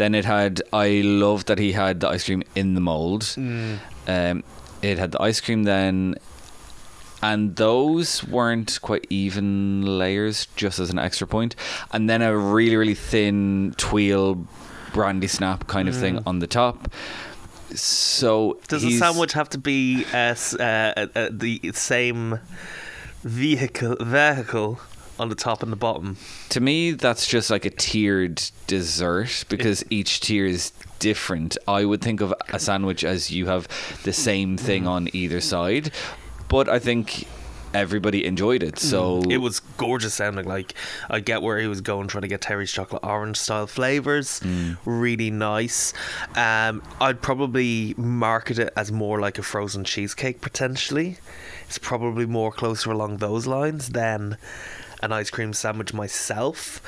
Then 0.00 0.14
it 0.14 0.24
had. 0.24 0.62
I 0.72 1.02
love 1.04 1.44
that 1.44 1.58
he 1.58 1.72
had 1.72 2.00
the 2.00 2.08
ice 2.08 2.24
cream 2.24 2.42
in 2.54 2.72
the 2.72 2.80
mold. 2.80 3.22
Mm. 3.36 3.78
Um, 4.08 4.44
it 4.80 4.96
had 4.96 5.12
the 5.12 5.20
ice 5.20 5.42
cream 5.42 5.64
then, 5.64 6.14
and 7.22 7.54
those 7.56 8.24
weren't 8.24 8.78
quite 8.80 9.06
even 9.10 9.98
layers. 9.98 10.46
Just 10.56 10.78
as 10.78 10.88
an 10.88 10.98
extra 10.98 11.26
point, 11.26 11.54
and 11.92 12.08
then 12.08 12.22
a 12.22 12.34
really 12.34 12.76
really 12.76 12.94
thin 12.94 13.74
tuile 13.76 14.46
brandy 14.94 15.26
snap 15.26 15.66
kind 15.66 15.86
of 15.86 15.94
thing 15.94 16.22
on 16.24 16.38
the 16.38 16.46
top. 16.46 16.88
So 17.74 18.54
Mm. 18.54 18.68
Does 18.68 18.82
the 18.82 18.96
sandwich 18.96 19.34
have 19.34 19.50
to 19.50 19.58
be 19.58 20.06
uh, 20.14 20.34
uh, 20.58 20.62
uh, 20.62 21.06
uh, 21.14 21.28
the 21.30 21.72
same 21.74 22.40
vehicle 23.22 23.96
vehicle 24.00 24.80
on 25.20 25.28
the 25.28 25.34
top 25.34 25.62
and 25.62 25.70
the 25.70 25.76
bottom? 25.76 26.16
To 26.50 26.60
me, 26.60 26.92
that's 26.92 27.26
just 27.26 27.50
like 27.50 27.64
a 27.64 27.70
tiered 27.70 28.42
dessert 28.66 29.44
because 29.48 29.84
each 29.90 30.20
tier 30.20 30.46
is 30.46 30.72
different. 30.98 31.56
I 31.68 31.84
would 31.84 32.00
think 32.00 32.20
of 32.20 32.34
a 32.48 32.58
sandwich 32.58 33.04
as 33.04 33.30
you 33.30 33.46
have 33.46 33.68
the 34.04 34.12
same 34.12 34.56
thing 34.56 34.82
mm-hmm. 34.82 34.90
on 34.90 35.08
either 35.14 35.40
side, 35.40 35.92
but 36.48 36.68
I 36.68 36.78
think 36.78 37.26
everybody 37.74 38.24
enjoyed 38.24 38.62
it. 38.62 38.78
So 38.78 39.20
mm-hmm. 39.20 39.30
It 39.30 39.38
was 39.38 39.60
gorgeous 39.60 40.14
sounding. 40.14 40.46
Like 40.46 40.74
I 41.08 41.20
get 41.20 41.42
where 41.42 41.58
he 41.58 41.66
was 41.66 41.80
going, 41.80 42.08
trying 42.08 42.22
to 42.22 42.28
get 42.28 42.40
Terry's 42.40 42.72
chocolate 42.72 43.04
orange 43.04 43.36
style 43.36 43.66
flavors. 43.66 44.40
Mm. 44.40 44.78
Really 44.84 45.30
nice. 45.30 45.92
Um, 46.34 46.82
I'd 47.00 47.20
probably 47.20 47.94
market 47.96 48.58
it 48.58 48.72
as 48.76 48.90
more 48.90 49.20
like 49.20 49.38
a 49.38 49.42
frozen 49.42 49.84
cheesecake 49.84 50.40
potentially. 50.40 51.18
It's 51.66 51.78
probably 51.78 52.26
more 52.26 52.50
closer 52.50 52.90
along 52.90 53.18
those 53.18 53.46
lines 53.46 53.90
than 53.90 54.36
an 55.02 55.12
ice 55.12 55.30
cream 55.30 55.52
sandwich 55.52 55.92
myself. 55.92 56.82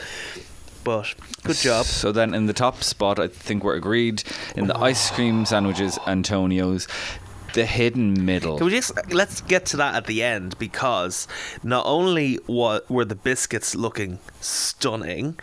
But 0.85 1.15
good 1.45 1.57
job. 1.57 1.87
So 1.87 2.11
then 2.11 2.35
in 2.35 2.47
the 2.47 2.53
top 2.53 2.83
spot, 2.83 3.19
I 3.19 3.29
think 3.29 3.63
we're 3.63 3.77
agreed 3.77 4.25
in 4.57 4.67
the 4.67 4.77
ice 4.77 5.11
cream 5.11 5.45
sandwiches, 5.45 5.99
Antonio's. 6.07 6.89
The 7.55 7.67
hidden 7.67 8.25
middle. 8.25 8.57
Can 8.57 8.67
we 8.67 8.73
just 8.73 8.93
let's 9.13 9.41
get 9.43 9.67
to 9.67 9.77
that 9.77 9.95
at 9.95 10.07
the 10.07 10.23
end 10.23 10.59
because 10.59 11.29
not 11.63 11.85
only 11.87 12.37
what 12.47 12.91
were 12.91 13.05
the 13.05 13.15
biscuits 13.15 13.75
looking 13.75 14.19
stunning, 14.41 15.39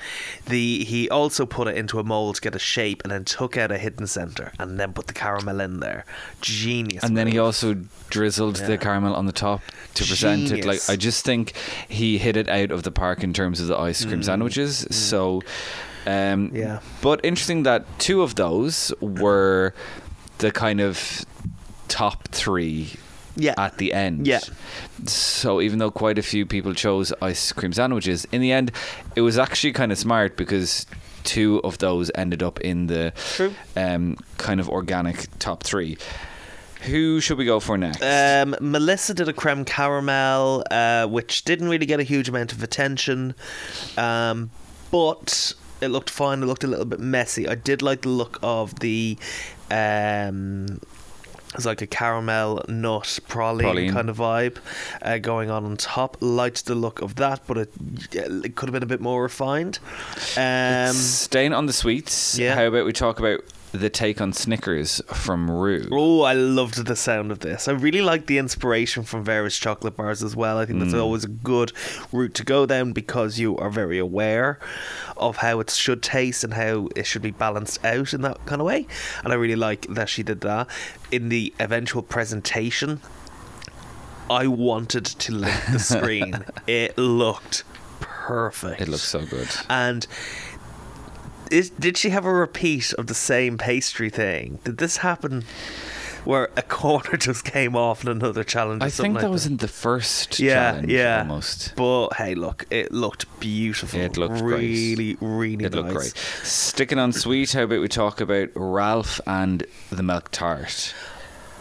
the 0.47 0.83
he 0.85 1.09
also 1.09 1.45
put 1.45 1.67
it 1.67 1.75
into 1.77 1.99
a 1.99 2.03
mold 2.03 2.35
to 2.35 2.41
get 2.41 2.55
a 2.55 2.59
shape 2.59 3.01
and 3.03 3.11
then 3.11 3.25
took 3.25 3.57
out 3.57 3.71
a 3.71 3.77
hidden 3.77 4.07
center 4.07 4.51
and 4.59 4.79
then 4.79 4.93
put 4.93 5.07
the 5.07 5.13
caramel 5.13 5.59
in 5.59 5.79
there. 5.79 6.05
Genius. 6.41 7.03
and 7.03 7.15
then 7.17 7.27
he 7.27 7.37
also 7.37 7.75
drizzled 8.09 8.59
Yeah. 8.59 8.67
the 8.67 8.77
caramel 8.77 9.13
on 9.15 9.25
the 9.25 9.31
top 9.31 9.61
to 9.95 10.03
present 10.03 10.51
it. 10.51 10.65
Like 10.65 10.81
I 10.89 10.95
just 10.95 11.23
think 11.25 11.53
he 11.87 12.17
hit 12.17 12.35
it 12.37 12.49
out 12.49 12.71
of 12.71 12.83
the 12.83 12.91
park 12.91 13.23
in 13.23 13.33
terms 13.33 13.59
of 13.59 13.67
the 13.67 13.77
ice 13.77 14.03
cream 14.05 14.23
sandwiches. 14.23 14.87
So, 14.89 15.41
um, 16.07 16.49
Mm. 16.49 16.55
Yeah. 16.55 16.79
But 17.01 17.19
interesting 17.23 17.63
that 17.63 17.85
two 17.99 18.21
of 18.23 18.35
those 18.35 18.91
were 19.01 19.73
the 20.39 20.51
kind 20.51 20.79
of 20.81 21.25
top 21.89 22.29
three 22.29 22.93
yeah. 23.35 23.55
at 23.57 23.77
the 23.77 23.93
end. 23.93 24.27
Yeah. 24.27 24.39
So 25.05 25.61
even 25.61 25.79
though 25.79 25.91
quite 25.91 26.17
a 26.17 26.21
few 26.21 26.45
people 26.45 26.73
chose 26.73 27.11
ice 27.21 27.51
cream 27.51 27.73
sandwiches, 27.73 28.25
in 28.31 28.41
the 28.41 28.51
end, 28.51 28.71
it 29.15 29.21
was 29.21 29.37
actually 29.37 29.73
kind 29.73 29.91
of 29.91 29.97
smart 29.97 30.37
because 30.37 30.85
two 31.23 31.61
of 31.63 31.77
those 31.79 32.11
ended 32.15 32.41
up 32.43 32.59
in 32.61 32.87
the 32.87 33.13
True. 33.35 33.53
um, 33.75 34.17
kind 34.37 34.59
of 34.59 34.69
organic 34.69 35.27
top 35.39 35.63
three. 35.63 35.97
Who 36.83 37.19
should 37.19 37.37
we 37.37 37.43
go 37.43 37.59
for 37.59 37.77
next? 37.77 38.01
Um, 38.01 38.55
Melissa 38.61 39.13
did 39.13 39.27
a 39.27 39.33
creme 39.33 39.65
caramel, 39.65 40.63
uh, 40.71 41.07
which 41.07 41.43
didn't 41.43 41.67
really 41.67 41.85
get 41.85 41.99
a 41.99 42.03
huge 42.03 42.29
amount 42.29 42.53
of 42.53 42.63
attention, 42.63 43.35
um, 43.97 44.49
but 44.89 45.53
it 45.81 45.89
looked 45.89 46.09
fine. 46.09 46.41
It 46.41 46.45
looked 46.45 46.63
a 46.63 46.67
little 46.67 46.85
bit 46.85 47.01
messy. 47.01 47.49
I 47.49 47.55
did 47.55 47.81
like 47.81 48.03
the 48.03 48.09
look 48.09 48.39
of 48.41 48.79
the. 48.79 49.17
Um, 49.69 50.79
it's 51.55 51.65
like 51.65 51.81
a 51.81 51.87
caramel 51.87 52.63
nut 52.67 53.19
praline, 53.27 53.61
Praline. 53.61 53.91
kind 53.91 54.09
of 54.09 54.17
vibe 54.17 54.57
uh, 55.01 55.17
going 55.17 55.49
on 55.49 55.65
on 55.65 55.77
top. 55.77 56.17
Liked 56.19 56.65
the 56.65 56.75
look 56.75 57.01
of 57.01 57.15
that, 57.15 57.41
but 57.47 57.57
it, 57.57 57.71
it 58.11 58.55
could 58.55 58.69
have 58.69 58.73
been 58.73 58.83
a 58.83 58.87
bit 58.87 59.01
more 59.01 59.23
refined. 59.23 59.79
Um, 60.37 60.93
Staying 60.93 61.53
on 61.53 61.65
the 61.65 61.73
sweets, 61.73 62.37
yeah. 62.37 62.55
how 62.55 62.65
about 62.65 62.85
we 62.85 62.93
talk 62.93 63.19
about 63.19 63.41
the 63.71 63.89
take 63.89 64.19
on 64.21 64.33
Snickers 64.33 65.01
from 65.07 65.49
Rue? 65.49 65.87
Oh, 65.91 66.21
I 66.21 66.33
loved 66.33 66.85
the 66.85 66.95
sound 66.95 67.31
of 67.31 67.39
this. 67.39 67.67
I 67.67 67.71
really 67.71 68.01
like 68.01 68.25
the 68.25 68.37
inspiration 68.37 69.03
from 69.03 69.23
various 69.23 69.57
chocolate 69.57 69.95
bars 69.95 70.23
as 70.23 70.35
well. 70.35 70.57
I 70.57 70.65
think 70.65 70.79
that's 70.79 70.93
hmm. 70.93 70.99
always 70.99 71.23
a 71.23 71.29
good 71.29 71.71
route 72.11 72.33
to 72.35 72.43
go 72.43 72.65
down 72.65 72.93
because 72.93 73.39
you 73.39 73.57
are 73.57 73.69
very 73.69 73.97
aware 73.97 74.59
of 75.17 75.37
how 75.37 75.59
it 75.59 75.69
should 75.69 76.01
taste 76.01 76.43
and 76.43 76.53
how 76.53 76.89
it 76.95 77.05
should 77.05 77.21
be 77.21 77.31
balanced 77.31 77.83
out 77.85 78.13
in 78.13 78.21
that 78.21 78.43
kind 78.45 78.61
of 78.61 78.67
way. 78.67 78.87
And 79.23 79.33
I 79.33 79.35
really 79.35 79.55
like 79.55 79.87
that 79.87 80.09
she 80.09 80.23
did 80.23 80.41
that. 80.41 80.67
In 81.11 81.29
the 81.29 81.53
eventual 81.59 82.01
presentation, 82.01 83.01
I 84.29 84.47
wanted 84.47 85.05
to 85.05 85.31
link 85.33 85.65
the 85.71 85.79
screen. 85.79 86.45
it 86.67 86.97
looked 86.97 87.63
perfect. 87.99 88.81
It 88.81 88.87
looks 88.87 89.03
so 89.03 89.25
good. 89.25 89.49
And 89.69 90.05
is, 91.51 91.69
did 91.71 91.97
she 91.97 92.09
have 92.09 92.25
a 92.25 92.33
repeat 92.33 92.93
of 92.93 93.07
the 93.07 93.13
same 93.13 93.57
pastry 93.57 94.09
thing? 94.09 94.59
Did 94.63 94.77
this 94.77 94.97
happen 94.97 95.43
where 96.25 96.49
a 96.57 96.61
corner 96.61 97.15
just 97.17 97.45
came 97.45 97.75
off 97.75 98.03
in 98.03 98.09
another 98.09 98.43
challenge? 98.43 98.81
or 98.83 98.85
I 98.85 98.89
something 98.89 99.13
think 99.13 99.21
that 99.21 99.27
like 99.27 99.33
was 99.33 99.45
in 99.45 99.57
the 99.57 99.67
first 99.67 100.39
yeah, 100.39 100.71
challenge 100.71 100.91
yeah. 100.91 101.19
almost. 101.19 101.73
But 101.75 102.09
hey, 102.13 102.35
look, 102.35 102.65
it 102.69 102.91
looked 102.91 103.39
beautiful. 103.39 103.99
It 103.99 104.17
looked 104.17 104.39
great. 104.39 104.59
really, 104.59 105.17
really 105.21 105.65
It 105.65 105.73
nice. 105.73 105.75
looked 105.75 105.93
great. 105.95 106.17
Sticking 106.43 106.99
on 106.99 107.13
sweet, 107.13 107.53
how 107.53 107.63
about 107.63 107.81
we 107.81 107.87
talk 107.87 108.21
about 108.21 108.49
Ralph 108.55 109.21
and 109.25 109.65
the 109.91 110.03
milk 110.03 110.29
tart? 110.31 110.93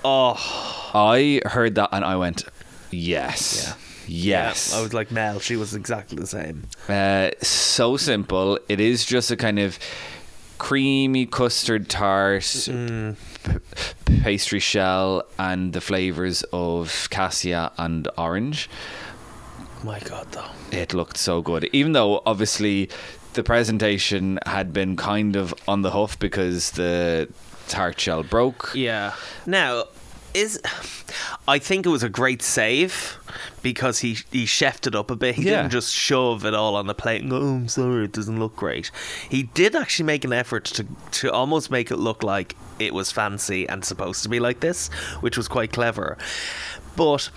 Oh, 0.05 0.91
I 0.95 1.41
heard 1.47 1.75
that 1.77 1.89
and 1.93 2.05
I 2.05 2.17
went, 2.17 2.45
yes. 2.91 3.67
Yeah. 3.69 3.88
Yes. 4.09 4.71
yeah, 4.73 4.79
I 4.79 4.83
was 4.83 4.93
like 4.95 5.11
Mel. 5.13 5.39
She 5.41 5.57
was 5.57 5.75
exactly 5.75 6.17
the 6.19 6.27
same. 6.27 6.65
Uh, 6.89 7.31
so 7.43 7.97
simple. 7.97 8.59
It 8.69 8.81
is 8.81 9.05
just 9.05 9.31
a 9.31 9.37
kind 9.37 9.59
of 9.59 9.79
creamy 10.59 11.27
custard 11.27 11.89
tart, 11.89 12.43
Mm. 12.43 13.17
p- 13.45 14.21
pastry 14.23 14.59
shell, 14.59 15.23
and 15.39 15.73
the 15.73 15.81
flavors 15.81 16.43
of 16.53 17.07
cassia 17.11 17.71
and 17.79 18.09
orange. 18.19 18.69
My 19.85 20.01
God, 20.01 20.27
though. 20.33 20.51
It 20.73 20.93
looked 20.95 21.17
so 21.17 21.41
good. 21.43 21.69
Even 21.73 21.93
though, 21.93 22.23
obviously, 22.27 22.91
the 23.35 23.45
presentation 23.45 24.41
had 24.47 24.73
been 24.73 24.97
kind 24.97 25.37
of 25.37 25.55
on 25.69 25.83
the 25.83 25.93
hoof 25.93 26.19
because 26.19 26.73
the 26.73 27.29
tart 27.69 28.01
shell 28.01 28.25
broke. 28.25 28.73
Yeah. 28.75 29.13
Now, 29.47 29.85
is 30.35 30.61
I 31.47 31.59
think 31.59 31.87
it 31.87 31.89
was 31.89 32.03
a 32.03 32.09
great 32.09 32.43
save 32.43 33.19
because 33.63 34.01
he 34.01 34.19
he 34.31 34.45
chefed 34.45 34.87
it 34.87 34.95
up 34.95 35.11
a 35.11 35.17
bit. 35.17 35.35
He 35.37 35.43
Yeah. 35.43 35.59
didn't 35.63 35.71
just 35.73 35.95
shove 35.95 36.45
it 36.45 36.55
all 36.55 36.77
on 36.77 36.87
the 36.87 36.95
plate 36.95 37.23
and 37.23 37.31
go, 37.31 37.37
"Oh, 37.39 37.55
I'm 37.57 37.69
sorry, 37.69 38.05
it 38.05 38.13
doesn't 38.13 38.39
look 38.39 38.55
great." 38.57 38.91
He 39.29 39.45
did 39.45 39.75
actually 39.75 40.07
make 40.07 40.25
an 40.25 40.33
effort 40.33 40.65
to 40.67 40.87
to 41.13 41.33
almost 41.33 41.71
make 41.71 41.91
it 41.91 41.97
look 41.97 42.23
like 42.23 42.57
it 42.79 42.93
was 42.95 43.11
fancy 43.11 43.69
and 43.69 43.85
supposed 43.85 44.23
to 44.23 44.29
be 44.29 44.39
like 44.41 44.61
this, 44.61 44.89
which 45.21 45.37
was 45.37 45.49
quite 45.49 45.73
clever. 45.73 46.17
But 46.97 47.31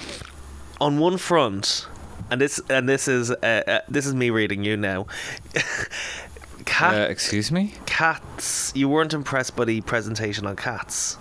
on 0.79 0.99
one 0.99 1.17
front, 1.17 1.87
and 2.29 2.41
this 2.41 2.59
and 2.69 2.87
this 2.89 3.07
is 3.07 3.31
uh, 3.31 3.63
uh, 3.67 3.79
this 3.87 4.05
is 4.05 4.13
me 4.13 4.29
reading 4.29 4.63
you 4.63 4.75
now. 4.77 5.07
Cat 6.65 6.93
Uh, 6.93 6.97
excuse 7.09 7.51
me? 7.51 7.73
cats 7.85 8.71
you 8.75 8.87
weren't 8.87 9.13
impressed 9.13 9.55
by 9.55 9.65
the 9.65 9.81
presentation 9.81 10.45
on 10.45 10.55
cats 10.55 11.17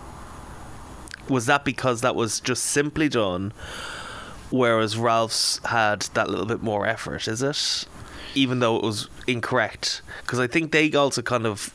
was 1.31 1.47
that 1.47 1.65
because 1.65 2.01
that 2.03 2.15
was 2.15 2.41
just 2.41 2.65
simply 2.65 3.09
done 3.09 3.53
whereas 4.51 4.97
ralph's 4.99 5.61
had 5.67 6.01
that 6.15 6.29
little 6.29 6.47
bit 6.47 6.63
more 6.63 6.87
effort 6.87 7.29
is 7.29 7.41
it 7.43 7.87
even 8.35 8.59
though 8.61 8.77
it 8.77 8.83
was 8.83 9.09
incorrect 9.27 10.03
because 10.23 10.39
i 10.41 10.47
think 10.47 10.73
they 10.73 10.93
also 10.93 11.23
kind 11.23 11.47
of 11.47 11.73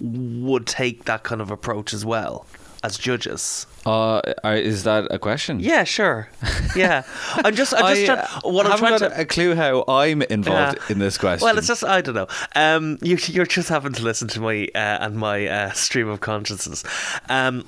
would 0.00 0.66
take 0.66 1.04
that 1.04 1.22
kind 1.22 1.40
of 1.40 1.50
approach 1.50 1.92
as 1.94 2.04
well 2.04 2.46
as 2.82 2.98
judges 2.98 3.66
Uh, 3.86 4.20
is 4.44 4.84
that 4.84 5.06
a 5.10 5.18
question? 5.18 5.58
yeah 5.60 5.84
sure 5.84 6.28
yeah 6.76 7.02
i'm 7.36 7.54
just 7.54 7.72
i'm 7.74 7.94
just 7.94 8.02
I, 8.10 8.14
trying, 8.14 8.54
what 8.54 8.66
i'm 8.66 8.72
haven't 8.72 8.88
trying 8.88 8.98
got 9.00 9.08
to 9.16 9.20
a 9.20 9.24
clue 9.26 9.54
how 9.54 9.84
I'm 9.88 10.22
involved 10.22 10.78
Yeah. 10.78 10.92
in 10.92 10.98
this 10.98 11.16
question. 11.18 11.44
Well, 11.46 11.56
it's 11.58 11.66
just 11.68 11.84
I 11.84 12.00
don't 12.00 12.14
know. 12.14 12.26
Um, 12.56 12.98
you 13.02 13.16
you're 13.28 13.46
just 13.46 13.68
having 13.68 13.92
to 13.94 14.02
listen 14.02 14.28
to 14.28 14.40
my 14.40 14.68
uh, 14.74 14.78
and 15.04 15.16
my 15.16 15.46
uh, 15.46 15.70
stream 15.72 16.08
of 16.08 16.20
consciousness. 16.20 16.84
Um, 17.28 17.64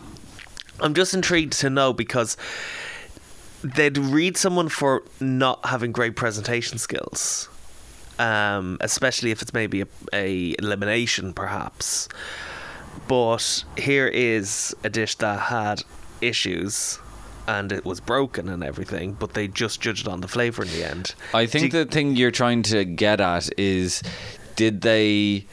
I'm 0.80 0.94
just 0.94 1.14
intrigued 1.14 1.54
to 1.60 1.70
know 1.70 1.92
because 1.92 2.36
they'd 3.62 3.96
read 3.98 4.36
someone 4.36 4.68
for 4.68 5.02
not 5.20 5.64
having 5.66 5.92
great 5.92 6.16
presentation 6.16 6.78
skills, 6.78 7.48
um, 8.18 8.76
especially 8.80 9.30
if 9.30 9.42
it's 9.42 9.52
maybe 9.54 9.82
a, 9.82 9.86
a 10.12 10.54
elimination, 10.58 11.32
perhaps. 11.32 12.08
But 13.08 13.64
here 13.76 14.06
is 14.08 14.74
a 14.84 14.88
dish 14.90 15.14
that 15.16 15.40
had 15.40 15.82
issues. 16.20 16.98
And 17.48 17.70
it 17.70 17.84
was 17.84 18.00
broken 18.00 18.48
and 18.48 18.64
everything, 18.64 19.12
but 19.12 19.34
they 19.34 19.46
just 19.46 19.80
judged 19.80 20.08
on 20.08 20.20
the 20.20 20.26
flavor 20.26 20.62
in 20.64 20.68
the 20.70 20.82
end. 20.82 21.14
I 21.32 21.46
think 21.46 21.72
you- 21.72 21.84
the 21.84 21.88
thing 21.88 22.16
you're 22.16 22.32
trying 22.32 22.64
to 22.64 22.84
get 22.84 23.20
at 23.20 23.48
is 23.56 24.02
did 24.56 24.80
they 24.80 25.46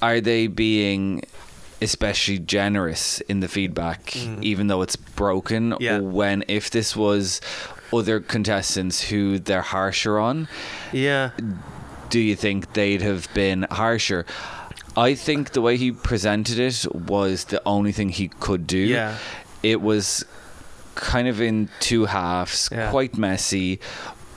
are 0.00 0.20
they 0.20 0.46
being 0.46 1.24
especially 1.82 2.38
generous 2.38 3.20
in 3.22 3.40
the 3.40 3.48
feedback 3.48 4.14
even 4.42 4.66
though 4.68 4.82
it's 4.82 4.96
broken 4.96 5.70
Mm. 5.72 5.76
Yeah. 5.80 5.98
when 6.00 6.44
if 6.48 6.70
this 6.70 6.94
was 6.96 7.40
other 7.92 8.20
contestants 8.20 9.02
who 9.10 9.38
they're 9.38 9.62
harsher 9.62 10.18
on 10.18 10.48
Yeah. 10.92 11.30
do 12.08 12.18
you 12.20 12.36
think 12.36 12.72
they'd 12.74 13.02
have 13.02 13.28
been 13.34 13.66
harsher 13.70 14.24
I 14.96 15.14
think 15.14 15.52
the 15.52 15.60
way 15.62 15.76
he 15.76 15.92
presented 15.92 16.58
it 16.58 16.84
was 16.94 17.44
the 17.44 17.62
only 17.64 17.92
thing 17.92 18.08
he 18.10 18.28
could 18.28 18.66
do 18.66 18.78
Yeah. 18.78 19.16
it 19.62 19.80
was 19.80 20.24
kind 20.96 21.28
of 21.28 21.40
in 21.40 21.68
two 21.80 22.06
halves 22.06 22.68
Yeah. 22.72 22.90
quite 22.90 23.16
messy 23.16 23.78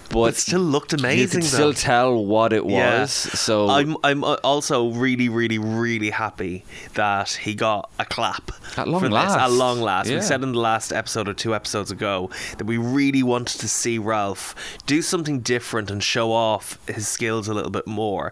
but 0.10 0.30
It 0.30 0.36
still 0.38 0.60
looked 0.62 0.94
amazing. 0.94 1.20
you 1.20 1.28
could 1.28 1.42
though. 1.44 1.48
still 1.48 1.74
tell 1.74 2.24
what 2.26 2.54
it 2.54 2.66
was. 2.66 2.74
Yeah. 2.74 3.06
So 3.06 3.70
I'm 3.70 3.98
I'm 4.04 4.24
uh, 4.24 4.36
also 4.44 4.90
really 4.92 5.30
really 5.30 5.58
really 5.58 6.10
happy 6.12 6.64
that 6.94 7.32
he 7.32 7.56
got 7.56 7.90
a 8.00 8.06
clap 8.06 8.52
At 8.78 8.88
long 8.88 9.02
for 9.02 9.08
this. 9.08 9.14
last. 9.14 9.38
At 9.38 9.52
long 9.52 9.82
last, 9.82 10.10
we 10.10 10.22
said 10.22 10.44
in 10.44 10.52
the 10.54 10.60
last 10.60 10.92
episode 10.94 11.28
or 11.28 11.34
two 11.34 11.56
episodes 11.56 11.92
ago 11.92 12.30
that 12.58 12.66
we 12.66 12.78
really 12.78 13.24
wanted 13.24 13.60
to 13.62 13.68
see 13.68 13.98
Ralph 13.98 14.56
do 14.86 15.02
something 15.02 15.40
different 15.42 15.90
and 15.90 16.04
show 16.04 16.32
off 16.32 16.78
his 16.88 17.08
skills 17.08 17.48
a 17.48 17.54
little 17.54 17.72
bit 17.72 17.88
more. 17.88 18.32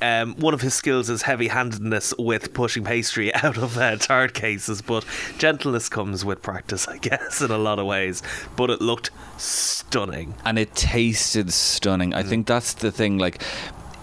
Um, 0.00 0.34
one 0.36 0.54
of 0.54 0.60
his 0.60 0.74
skills 0.74 1.10
is 1.10 1.22
heavy-handedness 1.22 2.14
with 2.18 2.52
pushing 2.54 2.84
pastry 2.84 3.34
out 3.42 3.56
of 3.58 3.76
uh, 3.78 3.96
tart 3.96 4.34
cases, 4.34 4.82
but 4.82 5.04
gentleness 5.38 5.88
comes 5.88 6.24
with 6.24 6.42
practice, 6.42 6.86
I 6.88 6.98
guess, 6.98 7.40
in 7.42 7.50
a 7.50 7.58
lot 7.58 7.78
of 7.78 7.86
ways. 7.86 8.22
But 8.56 8.70
it 8.70 8.80
looked 8.80 9.10
stunning. 9.36 10.34
and 10.44 10.58
it 10.58 10.74
tasted 10.98 11.52
stunning. 11.52 12.10
Mm. 12.12 12.16
I 12.16 12.22
think 12.24 12.46
that's 12.46 12.72
the 12.74 12.90
thing. 12.90 13.18
Like, 13.18 13.42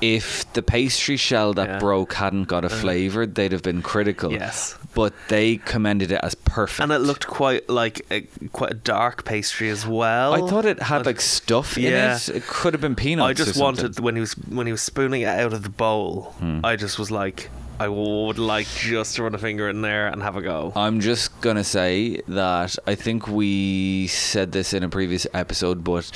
if 0.01 0.27
the 0.53 0.61
pastry 0.61 1.17
shell 1.17 1.53
that 1.53 1.67
Yeah. 1.67 1.79
Broke 1.79 2.13
hadn't 2.13 2.47
got 2.47 2.63
a 2.65 2.69
flavour, 2.69 3.25
they'd 3.25 3.51
have 3.51 3.63
been 3.63 3.81
critical. 3.81 4.31
Yes. 4.31 4.75
But 4.93 5.13
they 5.29 5.57
commended 5.57 6.11
it 6.11 6.19
as 6.23 6.35
perfect. 6.35 6.79
And 6.81 6.91
it 6.91 6.99
looked 6.99 7.27
quite 7.27 7.69
like 7.69 8.05
a, 8.11 8.21
quite 8.51 8.71
a 8.71 8.79
dark 8.95 9.25
pastry 9.25 9.69
as 9.69 9.85
well. 9.87 10.33
I 10.33 10.41
thought 10.49 10.65
it 10.65 10.81
had 10.81 11.05
like 11.05 11.21
stuff 11.21 11.77
Yeah. 11.77 11.89
in 11.89 11.95
it. 12.15 12.29
It 12.29 12.43
could 12.47 12.73
have 12.73 12.81
been 12.81 12.95
peanuts. 12.95 13.29
I 13.29 13.33
just 13.33 13.59
wanted 13.59 13.99
when 13.99 14.15
he 14.15 14.21
was 14.21 14.33
when 14.33 14.67
he 14.67 14.71
was 14.71 14.81
spooning 14.81 15.21
it 15.21 15.27
out 15.43 15.53
of 15.53 15.63
the 15.63 15.69
bowl. 15.69 16.33
Hmm. 16.39 16.59
I 16.63 16.75
just 16.75 16.99
was 16.99 17.09
like, 17.11 17.49
I 17.79 17.87
would 17.87 18.37
like 18.39 18.67
just 18.67 19.15
to 19.15 19.23
run 19.23 19.33
a 19.35 19.37
finger 19.47 19.67
in 19.69 19.81
there 19.81 20.07
and 20.07 20.21
have 20.23 20.35
a 20.37 20.41
go. 20.41 20.71
I'm 20.75 20.99
just 21.01 21.27
gonna 21.41 21.63
say 21.63 22.21
that 22.29 22.77
I 22.85 22.95
think 22.95 23.27
we 23.27 24.07
said 24.07 24.51
this 24.51 24.73
in 24.73 24.83
a 24.83 24.89
previous 24.89 25.25
episode, 25.33 25.83
but 25.83 26.09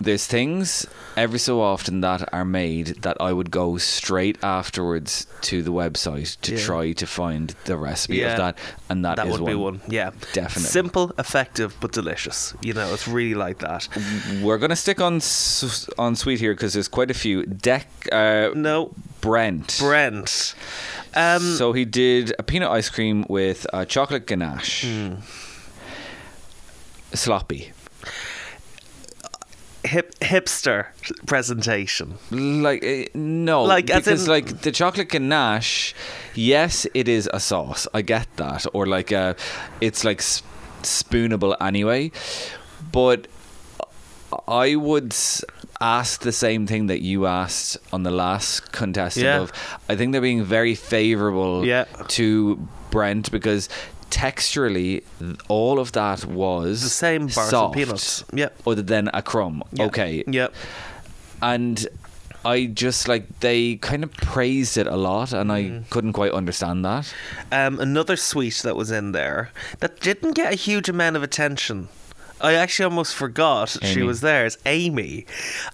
there's 0.00 0.26
things 0.26 0.86
every 1.16 1.38
so 1.40 1.60
often 1.60 2.00
that 2.02 2.32
are 2.32 2.44
made 2.44 2.86
that 3.02 3.16
I 3.20 3.32
would 3.32 3.50
go 3.50 3.76
straight 3.78 4.38
afterwards 4.44 5.26
to 5.42 5.62
the 5.62 5.72
website 5.72 6.40
to 6.42 6.52
Yeah. 6.54 6.64
try 6.64 6.92
to 6.92 7.06
find 7.06 7.54
the 7.64 7.76
recipe 7.76 8.18
Yeah. 8.18 8.30
of 8.32 8.36
that, 8.38 8.58
and 8.88 9.04
that, 9.04 9.16
that 9.16 9.26
is 9.26 9.32
would 9.40 9.46
be 9.46 9.54
one. 9.56 9.80
Yeah, 9.88 10.10
Definitely. 10.32 10.70
simple, 10.70 11.12
effective, 11.18 11.74
but 11.80 11.90
delicious. 11.92 12.54
You 12.62 12.74
know, 12.74 12.92
it's 12.94 13.08
really 13.08 13.34
like 13.34 13.58
that. 13.58 13.88
We're 14.40 14.58
gonna 14.58 14.76
stick 14.76 15.00
on 15.00 15.20
on 15.98 16.14
sweet 16.16 16.38
here 16.38 16.54
because 16.54 16.72
there's 16.74 16.88
quite 16.88 17.10
a 17.10 17.14
few. 17.14 17.44
Deck 17.46 17.88
uh, 18.12 18.50
No, 18.54 18.92
Brent. 19.20 19.76
Brent. 19.80 20.54
Um, 21.16 21.56
so 21.56 21.72
he 21.72 21.84
did 21.84 22.32
a 22.38 22.42
peanut 22.44 22.70
ice 22.70 22.88
cream 22.88 23.24
with 23.28 23.66
a 23.72 23.84
chocolate 23.84 24.26
ganache. 24.26 24.84
Hmm. 24.84 25.14
Sloppy. 27.14 27.72
Hip 29.88 30.14
hipster 30.20 30.86
presentation. 31.26 32.14
Like 32.30 32.84
uh, 32.84 33.04
no, 33.14 33.64
Like, 33.64 33.90
as 33.90 34.04
because 34.04 34.24
in- 34.24 34.30
like 34.30 34.60
the 34.62 34.72
chocolate 34.72 35.08
ganache, 35.10 35.94
yes, 36.34 36.86
it 36.94 37.08
is 37.08 37.28
a 37.32 37.40
sauce. 37.40 37.86
I 37.94 38.02
get 38.02 38.26
that, 38.36 38.66
or 38.72 38.86
like 38.86 39.12
uh 39.12 39.34
it's 39.80 40.04
like 40.04 40.20
spoonable 40.82 41.56
anyway. 41.60 42.10
But 42.92 43.26
I 44.46 44.76
would 44.76 45.14
ask 45.80 46.20
the 46.22 46.32
same 46.32 46.66
thing 46.66 46.88
that 46.88 47.00
you 47.00 47.26
asked 47.26 47.78
on 47.92 48.02
the 48.02 48.10
last 48.10 48.72
contestant. 48.72 49.24
Yeah. 49.24 49.40
Of 49.42 49.52
I 49.88 49.96
think 49.96 50.12
they're 50.12 50.20
being 50.20 50.44
very 50.44 50.74
favourable 50.74 51.64
Yeah. 51.66 51.84
to 52.18 52.56
Brent 52.90 53.30
because 53.30 53.68
texturally 54.10 55.02
all 55.48 55.78
of 55.78 55.92
that 55.92 56.24
was 56.24 56.82
The 56.82 56.88
same 56.88 57.26
bars 57.26 57.50
soft, 57.50 57.70
of 57.70 57.72
peanuts. 57.74 58.24
Yep. 58.32 58.56
other 58.66 58.82
than 58.82 59.10
a 59.14 59.22
crumb. 59.22 59.62
Yeah. 59.72 59.84
Okay, 59.86 60.24
Yep. 60.26 60.54
and 61.42 61.86
I 62.44 62.66
just 62.66 63.08
like 63.08 63.40
they 63.40 63.76
kind 63.76 64.04
of 64.04 64.12
praised 64.12 64.76
it 64.78 64.86
a 64.86 64.96
lot, 64.96 65.32
and 65.32 65.50
I 65.52 65.62
Mm. 65.64 65.90
couldn't 65.90 66.12
quite 66.12 66.32
understand 66.32 66.84
that. 66.84 67.12
Um, 67.50 67.80
another 67.80 68.16
sweet 68.16 68.54
that 68.62 68.76
was 68.76 68.90
in 68.90 69.12
there 69.12 69.50
that 69.80 70.00
didn't 70.00 70.32
get 70.34 70.52
a 70.52 70.56
huge 70.56 70.88
amount 70.88 71.16
of 71.16 71.22
attention. 71.22 71.88
I 72.40 72.54
actually 72.54 72.84
almost 72.84 73.14
forgot 73.14 73.76
she 73.82 74.02
was 74.02 74.20
there. 74.20 74.46
It's 74.46 74.58
Amy. 74.64 75.26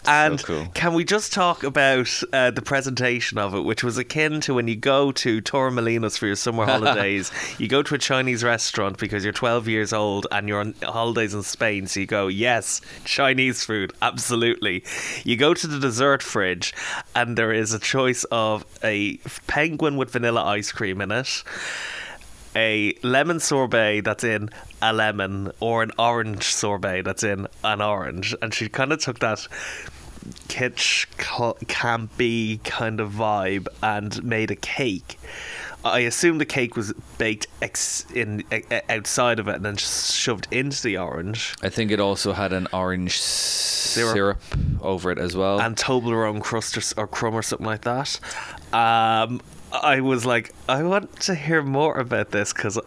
And 0.06 0.42
cool. 0.42 0.66
can 0.74 0.94
we 0.94 1.04
just 1.04 1.32
talk 1.32 1.62
about 1.62 2.08
uh, 2.32 2.50
the 2.50 2.62
presentation 2.62 3.38
of 3.38 3.54
it, 3.54 3.60
which 3.60 3.84
was 3.84 3.98
akin 3.98 4.40
to 4.42 4.54
when 4.54 4.68
you 4.68 4.76
go 4.76 5.12
to 5.12 5.42
Torremolinos 5.42 6.18
for 6.18 6.26
your 6.26 6.36
summer 6.36 6.64
holidays. 6.64 7.30
you 7.58 7.68
go 7.68 7.82
to 7.82 7.94
a 7.94 7.98
Chinese 7.98 8.42
restaurant 8.42 8.98
because 8.98 9.24
you're 9.24 9.32
12 9.32 9.68
years 9.68 9.92
old 9.92 10.26
and 10.32 10.48
you're 10.48 10.60
on 10.60 10.74
holidays 10.82 11.34
in 11.34 11.42
Spain. 11.42 11.86
So 11.86 12.00
you 12.00 12.06
go, 12.06 12.28
yes, 12.28 12.80
Chinese 13.04 13.64
food, 13.64 13.92
absolutely. 14.00 14.84
You 15.24 15.36
go 15.36 15.54
to 15.54 15.66
the 15.66 15.78
dessert 15.78 16.22
fridge 16.22 16.72
and 17.14 17.36
there 17.36 17.52
is 17.52 17.72
a 17.72 17.78
choice 17.78 18.24
of 18.24 18.64
a 18.82 19.18
penguin 19.46 19.96
with 19.96 20.10
vanilla 20.10 20.42
ice 20.44 20.72
cream 20.72 21.00
in 21.00 21.10
it 21.10 21.42
a 22.56 22.94
lemon 23.02 23.40
sorbet 23.40 24.00
that's 24.02 24.24
in 24.24 24.50
a 24.80 24.92
lemon 24.92 25.50
or 25.60 25.82
an 25.82 25.90
orange 25.98 26.44
sorbet 26.44 27.02
that's 27.02 27.22
in 27.22 27.46
an 27.62 27.80
orange. 27.80 28.34
And 28.40 28.52
she 28.54 28.68
kind 28.68 28.92
of 28.92 29.00
took 29.00 29.18
that 29.20 29.46
kitsch, 30.48 31.06
campy 31.18 32.62
kind 32.64 33.00
of 33.00 33.12
vibe 33.12 33.66
and 33.82 34.22
made 34.24 34.50
a 34.50 34.56
cake. 34.56 35.18
I 35.84 35.98
assume 36.00 36.38
the 36.38 36.46
cake 36.46 36.76
was 36.76 36.94
baked 37.18 37.46
ex- 37.60 38.06
in 38.14 38.42
uh, 38.50 38.80
outside 38.88 39.38
of 39.38 39.48
it 39.48 39.56
and 39.56 39.64
then 39.66 39.76
shoved 39.76 40.48
into 40.50 40.82
the 40.82 40.96
orange. 40.96 41.54
I 41.62 41.68
think 41.68 41.90
it 41.90 42.00
also 42.00 42.32
had 42.32 42.54
an 42.54 42.68
orange 42.72 43.18
Syrup. 43.20 44.14
syrup, 44.14 44.42
over 44.80 45.10
it 45.10 45.18
as 45.18 45.36
well. 45.36 45.60
and 45.60 45.76
Toblerone 45.76 46.40
crust 46.40 46.78
or, 46.78 47.02
or 47.02 47.06
crumb 47.06 47.34
or 47.34 47.42
something 47.42 47.66
like 47.66 47.82
that. 47.82 48.18
Um, 48.72 49.42
I 49.82 50.00
was 50.00 50.24
like, 50.24 50.54
I 50.68 50.82
want 50.82 51.20
to 51.22 51.34
hear 51.34 51.62
more 51.62 51.98
about 51.98 52.30
this 52.30 52.52
because 52.52 52.78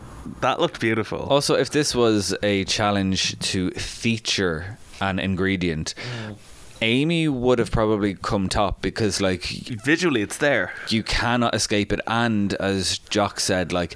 that 0.41 0.59
looked 0.59 0.79
beautiful. 0.79 1.19
also, 1.19 1.55
if 1.55 1.69
this 1.71 1.93
was 1.95 2.35
a 2.43 2.63
challenge 2.65 3.37
to 3.51 3.71
feature 3.71 4.77
an 5.01 5.19
ingredient, 5.19 5.93
Mm. 6.27 6.35
Amy 6.81 7.27
would 7.27 7.57
have 7.57 7.71
probably 7.71 8.13
come 8.13 8.47
top 8.49 8.81
because, 8.83 9.19
like, 9.19 9.43
Visually, 9.83 10.21
it's 10.21 10.37
there. 10.37 10.71
you 10.89 11.01
cannot 11.01 11.55
escape 11.55 11.91
it. 11.91 11.99
And 12.05 12.53
as 12.55 12.99
Jock 12.99 13.39
said, 13.39 13.73
like 13.73 13.95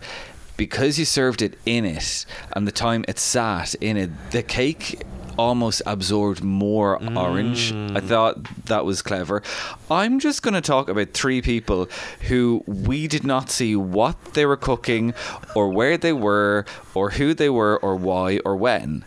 because 0.57 0.97
you 0.99 1.05
served 1.05 1.41
it 1.41 1.57
in 1.65 1.85
it 1.85 2.25
and 2.53 2.67
the 2.67 2.71
time 2.71 3.03
it 3.07 3.17
sat 3.19 3.73
in 3.75 3.97
it, 3.97 4.09
the 4.31 4.41
cake 4.43 5.01
almost 5.41 5.81
absorbed 5.85 6.43
more 6.43 7.01
orange. 7.17 7.71
I 7.71 7.99
mm. 7.99 8.07
thought 8.07 8.35
that 8.65 8.85
was 8.85 9.01
clever. 9.01 9.41
I'm 9.89 10.19
just 10.19 10.43
going 10.43 10.53
to 10.53 10.61
talk 10.61 10.87
about 10.87 11.13
three 11.13 11.41
people 11.41 11.89
who 12.29 12.63
we 12.67 13.07
did 13.07 13.25
not 13.25 13.49
see 13.49 13.75
what 13.75 14.15
they 14.35 14.45
were 14.45 14.57
cooking 14.57 15.13
or 15.55 15.69
where 15.69 15.97
they 15.97 16.13
were 16.13 16.65
or 16.93 17.11
who 17.11 17.33
they 17.33 17.49
were 17.49 17.77
or 17.81 17.95
why 17.95 18.39
or 18.45 18.55
when. 18.55 19.03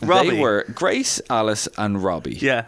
Robbie. 0.00 0.30
They 0.30 0.40
were 0.40 0.64
Grace, 0.74 1.20
Alice, 1.28 1.68
and 1.76 2.02
Robbie 2.02 2.38
Yeah. 2.40 2.64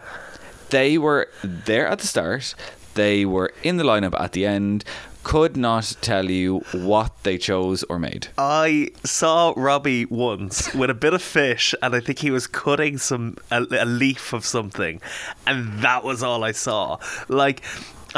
they 0.69 0.97
were 0.97 1.27
there 1.43 1.87
at 1.87 1.99
the 1.99 2.07
start. 2.07 2.55
They 2.93 3.25
were 3.25 3.51
in 3.63 3.77
the 3.77 3.83
lineup 3.83 4.15
at 4.19 4.31
the 4.31 4.45
end. 4.45 4.85
Could 5.25 5.57
not 5.57 5.95
tell 6.01 6.29
you 6.29 6.59
what 6.71 7.23
they 7.23 7.39
chose 7.39 7.81
or 7.89 7.97
made. 7.97 8.27
I 8.37 8.91
saw 9.03 9.53
Robbie 9.57 10.05
once 10.05 10.71
with 10.75 10.91
a 10.91 10.93
bit 10.93 11.15
of 11.15 11.21
fish, 11.23 11.73
and 11.81 11.95
I 11.95 11.99
think 11.99 12.19
he 12.19 12.29
was 12.29 12.45
cutting 12.45 12.99
some 12.99 13.37
a, 13.49 13.65
a 13.71 13.85
leaf 13.85 14.33
of 14.33 14.45
something, 14.45 15.01
and 15.47 15.81
that 15.81 16.03
was 16.03 16.21
all 16.21 16.43
I 16.43 16.51
saw. 16.51 16.99
Like. 17.27 17.63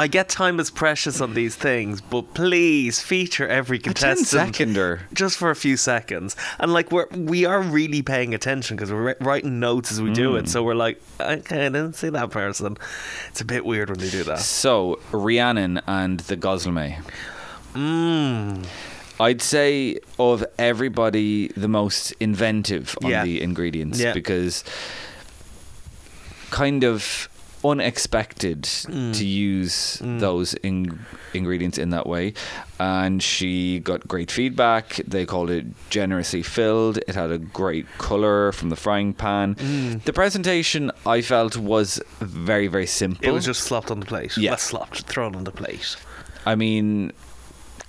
I 0.00 0.06
get 0.06 0.28
time 0.28 0.60
is 0.60 0.70
precious 0.70 1.20
on 1.20 1.34
these 1.34 1.56
things, 1.56 2.00
but 2.00 2.32
please 2.32 3.00
feature 3.00 3.48
every 3.48 3.78
A 3.78 3.80
10 3.80 3.94
contestant 3.94 4.28
seconder. 4.54 5.00
just 5.12 5.36
for 5.36 5.50
a 5.50 5.56
few 5.56 5.76
seconds. 5.76 6.36
And 6.60 6.72
like 6.72 6.92
we're 6.92 7.08
we 7.08 7.44
are 7.44 7.60
really 7.60 8.02
paying 8.02 8.32
attention 8.32 8.76
because 8.76 8.92
we're 8.92 9.16
writing 9.20 9.58
notes 9.58 9.90
as 9.90 10.00
we 10.00 10.12
do 10.12 10.34
Mm. 10.34 10.38
it. 10.44 10.48
So 10.48 10.62
we're 10.62 10.76
like, 10.76 11.00
okay, 11.20 11.66
I 11.66 11.68
didn't 11.68 11.94
see 11.96 12.10
that 12.10 12.30
person. 12.30 12.76
It's 13.30 13.40
a 13.40 13.44
bit 13.44 13.64
weird 13.64 13.90
when 13.90 13.98
they 13.98 14.08
do 14.08 14.22
that. 14.24 14.38
So, 14.38 15.00
Rhiannon 15.10 15.80
and 15.88 16.20
the 16.20 16.36
Gözleme. 16.36 17.02
Mmm. 17.74 18.64
I'd 19.20 19.42
say 19.42 19.98
of 20.16 20.44
everybody, 20.60 21.48
the 21.56 21.66
most 21.66 22.12
inventive 22.20 22.96
on 23.02 23.10
Yeah. 23.10 23.24
the 23.24 23.42
ingredients 23.42 23.98
Yeah. 23.98 24.12
because 24.12 24.62
kind 26.50 26.84
of 26.84 27.28
unexpected 27.70 28.62
Mm. 28.62 29.16
to 29.18 29.24
use 29.26 29.98
those 30.02 30.54
in- 30.54 30.98
ingredients 31.34 31.78
in 31.78 31.90
that 31.90 32.06
way. 32.06 32.34
And 32.78 33.22
she 33.22 33.80
got 33.80 34.06
great 34.06 34.30
feedback. 34.30 35.00
They 35.06 35.26
called 35.26 35.50
it 35.50 35.66
generously 35.90 36.42
filled. 36.42 36.98
It 37.08 37.14
had 37.14 37.30
a 37.30 37.38
great 37.38 37.86
color 37.98 38.52
from 38.52 38.68
the 38.70 38.76
frying 38.76 39.12
pan. 39.14 39.54
Mm. 39.56 40.04
The 40.04 40.12
presentation 40.12 40.90
I 41.06 41.20
felt 41.22 41.56
was 41.56 42.00
very, 42.20 42.68
very 42.68 42.86
simple. 42.86 43.26
It 43.28 43.32
was 43.32 43.44
just 43.44 43.62
slopped 43.62 43.90
on 43.90 44.00
the 44.00 44.06
plate. 44.06 44.36
Yeah. 44.36 44.50
Well, 44.52 44.58
slopped, 44.58 45.02
thrown 45.02 45.34
on 45.34 45.44
the 45.44 45.52
plate. 45.52 45.96
I 46.46 46.54
mean, 46.54 47.12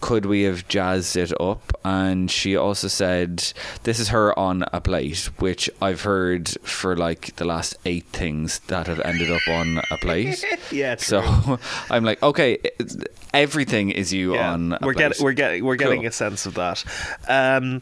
could 0.01 0.25
we 0.25 0.43
have 0.43 0.67
jazzed 0.67 1.15
it 1.17 1.33
up? 1.41 1.73
And 1.83 2.29
she 2.31 2.55
also 2.55 2.87
said, 2.87 3.51
this 3.83 3.99
is 3.99 4.09
her 4.09 4.37
on 4.37 4.63
a 4.73 4.79
plate, 4.81 5.29
which 5.39 5.69
I've 5.81 6.01
heard 6.01 6.49
for 6.63 6.95
like 6.95 7.35
the 7.35 7.45
last 7.45 7.75
eight 7.85 8.05
things 8.07 8.59
that 8.67 8.87
have 8.87 8.99
ended 9.01 9.31
up 9.31 9.41
on 9.49 9.81
a 9.91 9.97
plate. 9.97 10.43
Yeah, 10.71 10.95
So 10.97 11.21
I'm 11.89 12.03
like, 12.03 12.21
okay, 12.21 12.59
everything 13.33 13.89
is 13.91 14.13
you 14.13 14.33
Yeah, 14.35 14.53
on 14.53 14.73
a 14.73 14.79
we're 14.81 14.93
plate. 14.93 15.09
getting 15.09 15.23
we're 15.23 15.33
getting 15.33 15.65
we're 15.65 15.75
getting 15.75 16.01
Cool. 16.01 16.07
a 16.09 16.11
sense 16.11 16.45
of 16.45 16.53
that. 16.55 16.83
Um, 17.27 17.81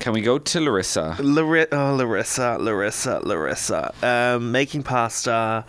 Can 0.00 0.12
we 0.12 0.20
go 0.22 0.38
to 0.38 0.60
Larissa? 0.60 1.16
Lari- 1.20 1.70
oh, 1.72 1.94
Larissa, 1.96 2.56
Larissa, 2.60 3.20
Larissa. 3.24 3.92
Um, 4.02 4.50
making 4.52 4.82
pasta, 4.82 5.64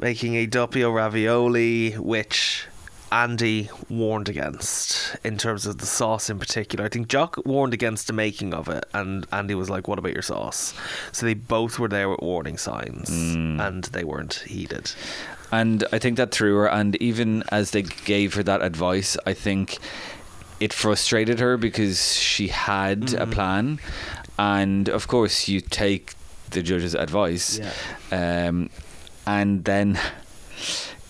making 0.00 0.34
a 0.36 0.46
doppio 0.46 0.92
ravioli, 0.94 1.92
which 1.92 2.66
Andy 3.12 3.70
warned 3.88 4.28
against 4.28 5.16
in 5.24 5.38
terms 5.38 5.64
of 5.66 5.78
the 5.78 5.86
sauce 5.86 6.28
in 6.28 6.38
particular. 6.38 6.84
I 6.84 6.88
think 6.88 7.08
Jock 7.08 7.36
warned 7.46 7.72
against 7.72 8.06
the 8.08 8.12
making 8.12 8.52
of 8.52 8.68
it, 8.68 8.84
and 8.92 9.26
Andy 9.32 9.54
was 9.54 9.70
like, 9.70 9.86
"What 9.88 9.98
about 9.98 10.12
your 10.12 10.22
sauce?" 10.22 10.74
So 11.12 11.24
they 11.26 11.34
both 11.34 11.78
were 11.78 11.88
there 11.88 12.08
with 12.08 12.20
warning 12.20 12.58
signs, 12.58 13.08
and 13.08 13.84
they 13.84 14.02
weren't 14.04 14.42
heeded. 14.46 14.90
And 15.52 15.84
I 15.92 15.98
think 16.00 16.16
that 16.16 16.32
threw 16.32 16.56
her. 16.56 16.68
And 16.68 16.96
even 16.96 17.44
as 17.52 17.70
they 17.70 17.82
gave 17.82 18.34
her 18.34 18.42
that 18.42 18.62
advice, 18.62 19.16
I 19.24 19.32
think 19.32 19.78
it 20.58 20.72
frustrated 20.72 21.38
her 21.38 21.56
because 21.56 22.14
she 22.14 22.48
had 22.48 23.00
Mm. 23.02 23.20
a 23.20 23.26
plan. 23.26 23.78
And 24.38 24.88
of 24.88 25.06
course, 25.06 25.46
you 25.48 25.60
take 25.60 26.14
the 26.50 26.62
judge's 26.62 26.94
advice. 26.94 27.60
Um, 28.10 28.70
and 29.26 29.64
then 29.64 29.98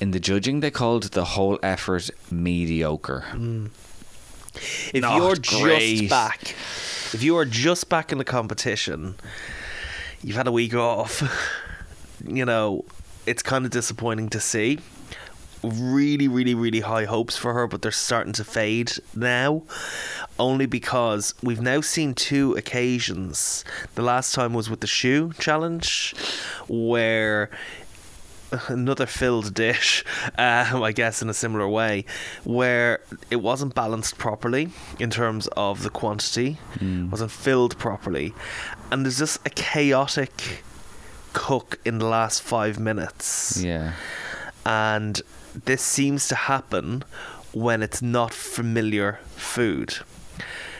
in 0.00 0.10
the 0.10 0.20
judging, 0.20 0.60
they 0.60 0.70
called 0.70 1.04
the 1.04 1.24
whole 1.24 1.58
effort 1.62 2.10
mediocre. 2.30 3.24
If 4.92 5.02
Not 5.02 5.16
you're 5.16 5.36
great. 5.36 5.98
just 5.98 6.10
back, 6.10 6.54
if 7.12 7.22
you 7.22 7.36
are 7.36 7.44
just 7.44 7.88
back 7.88 8.12
in 8.12 8.18
the 8.18 8.24
competition, 8.24 9.16
you've 10.22 10.36
had 10.36 10.46
a 10.46 10.52
week 10.52 10.74
off. 10.74 11.22
You 12.24 12.44
know, 12.44 12.84
it's 13.26 13.42
kind 13.42 13.64
of 13.64 13.70
disappointing 13.70 14.30
to 14.30 14.40
see. 14.40 14.78
Really, 15.62 16.28
really, 16.28 16.54
really 16.54 16.80
high 16.80 17.04
hopes 17.04 17.36
for 17.36 17.52
her, 17.52 17.66
but 17.66 17.82
they're 17.82 17.90
starting 17.90 18.32
to 18.34 18.44
fade 18.44 18.92
now. 19.14 19.62
Only 20.38 20.66
because 20.66 21.34
we've 21.42 21.60
now 21.60 21.80
seen 21.80 22.14
two 22.14 22.52
occasions. 22.54 23.64
The 23.94 24.02
last 24.02 24.34
time 24.34 24.52
was 24.54 24.70
with 24.70 24.80
the 24.80 24.86
choux 24.86 25.32
challenge, 25.38 26.14
where 26.68 27.50
another 28.68 29.06
filled 29.06 29.54
dish, 29.54 30.04
um, 30.38 30.82
I 30.82 30.92
guess, 30.92 31.22
in 31.22 31.28
a 31.28 31.34
similar 31.34 31.68
way, 31.68 32.04
where 32.44 33.00
it 33.30 33.36
wasn't 33.36 33.74
balanced 33.74 34.18
properly 34.18 34.70
in 34.98 35.10
terms 35.10 35.46
of 35.56 35.82
the 35.82 35.90
quantity, 35.90 36.58
wasn't 37.10 37.30
filled 37.30 37.78
properly, 37.78 38.34
and 38.90 39.04
there's 39.04 39.18
just 39.18 39.38
a 39.46 39.50
chaotic 39.50 40.62
cook 41.32 41.78
in 41.84 41.98
the 41.98 42.06
last 42.06 42.42
five 42.42 42.78
minutes, 42.78 43.60
Yeah. 43.62 43.92
and 44.64 45.20
this 45.64 45.82
seems 45.82 46.28
to 46.28 46.34
happen 46.34 47.04
when 47.52 47.82
it's 47.82 48.02
not 48.02 48.32
familiar 48.34 49.20
food. 49.36 49.96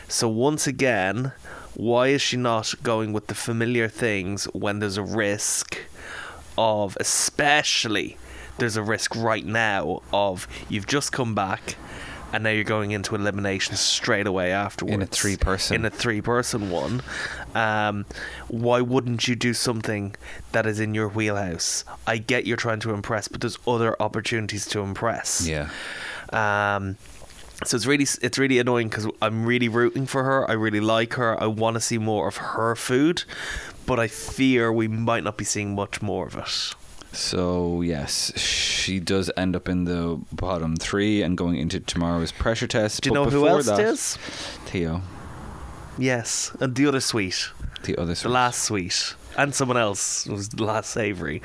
So 0.07 0.27
once 0.29 0.67
again, 0.67 1.31
why 1.73 2.07
is 2.07 2.21
she 2.21 2.37
not 2.37 2.73
going 2.81 3.13
with 3.13 3.27
the 3.27 3.35
familiar 3.35 3.87
things 3.87 4.45
when 4.45 4.79
there's 4.79 4.97
a 4.97 5.03
risk 5.03 5.77
of 6.57 6.97
especially 6.99 8.17
there's 8.57 8.75
a 8.77 8.83
risk 8.83 9.15
right 9.15 9.45
now 9.45 10.01
of 10.11 10.47
you've 10.69 10.87
just 10.87 11.11
come 11.11 11.35
back 11.35 11.75
and 12.33 12.43
now 12.43 12.49
you're 12.49 12.63
going 12.63 12.91
into 12.91 13.15
elimination 13.15 13.75
straight 13.75 14.27
away 14.27 14.51
afterwards 14.51 15.17
three-person. 15.17 15.75
in 15.75 15.85
a 15.85 15.89
three 15.89 16.21
person 16.21 16.69
one 16.69 17.01
um, 17.55 18.05
why 18.49 18.81
wouldn't 18.81 19.27
you 19.27 19.35
do 19.35 19.53
something 19.53 20.13
that 20.51 20.65
is 20.65 20.79
in 20.79 20.93
your 20.93 21.07
wheelhouse 21.07 21.85
i 22.05 22.17
get 22.17 22.45
you're 22.45 22.57
trying 22.57 22.79
to 22.79 22.91
impress 22.93 23.27
but 23.27 23.39
there's 23.41 23.57
other 23.67 23.95
opportunities 24.01 24.65
to 24.65 24.79
impress 24.81 25.47
Yeah. 25.47 25.69
um, 26.33 26.97
so 27.65 27.75
it's 27.75 27.85
really 27.87 28.05
it's 28.21 28.37
really 28.37 28.59
annoying 28.59 28.87
because 28.89 29.07
I'm 29.19 29.43
really 29.43 29.67
rooting 29.67 30.05
for 30.05 30.23
her. 30.23 30.47
I 30.47 30.53
really 30.53 30.79
like 30.79 31.15
her. 31.15 31.41
I 31.41 31.47
want 31.47 31.73
to 31.73 31.81
see 31.81 31.97
more 31.97 32.27
of 32.27 32.37
her 32.37 32.75
food, 32.75 33.23
but 33.87 33.99
I 33.99 34.07
fear 34.07 34.71
we 34.71 34.87
might 34.87 35.23
not 35.23 35.35
be 35.37 35.43
seeing 35.45 35.73
much 35.73 36.01
more 36.03 36.27
of 36.27 36.35
it. 36.35 36.75
So 37.15 37.81
yes, 37.81 38.37
she 38.39 38.99
does 38.99 39.31
end 39.35 39.55
up 39.55 39.67
in 39.67 39.85
the 39.85 40.19
bottom 40.31 40.75
three 40.75 41.23
and 41.23 41.35
going 41.35 41.55
into 41.55 41.79
tomorrow's 41.79 42.31
pressure 42.31 42.67
test. 42.67 43.01
Do 43.01 43.09
you 43.09 43.15
But 43.15 43.23
know 43.23 43.29
who 43.31 43.47
else 43.47 43.65
that, 43.65 43.79
is? 43.79 44.17
Theo, 44.65 45.01
Yes, 45.97 46.55
and 46.59 46.75
the 46.75 46.85
other 46.85 46.99
sweet, 46.99 47.49
the 47.83 47.95
other. 47.97 48.13
the 48.13 48.29
last 48.29 48.61
sweet, 48.63 49.15
and 49.35 49.55
someone 49.55 49.77
else 49.77 50.27
was 50.27 50.49
the 50.49 50.63
last 50.63 50.91
savoury. 50.91 51.41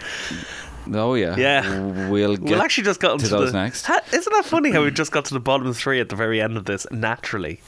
Oh 0.92 1.14
yeah. 1.14 1.36
Yeah. 1.36 2.08
We'll 2.10 2.36
get 2.36 2.50
We'll 2.50 2.60
actually 2.60 2.84
just 2.84 2.98
got 3.00 3.08
to 3.10 3.12
into 3.14 3.28
those 3.28 3.52
the, 3.52 3.62
next. 3.62 3.86
Ha- 3.86 4.00
isn't 4.12 4.32
that 4.32 4.44
funny 4.44 4.72
how 4.72 4.82
we 4.82 4.90
just 4.90 5.12
got 5.12 5.24
to 5.26 5.34
the 5.34 5.40
bottom 5.40 5.72
three 5.72 6.00
at 6.00 6.08
the 6.08 6.16
very 6.16 6.40
end 6.42 6.56
of 6.56 6.64
this 6.64 6.86
naturally? 6.90 7.60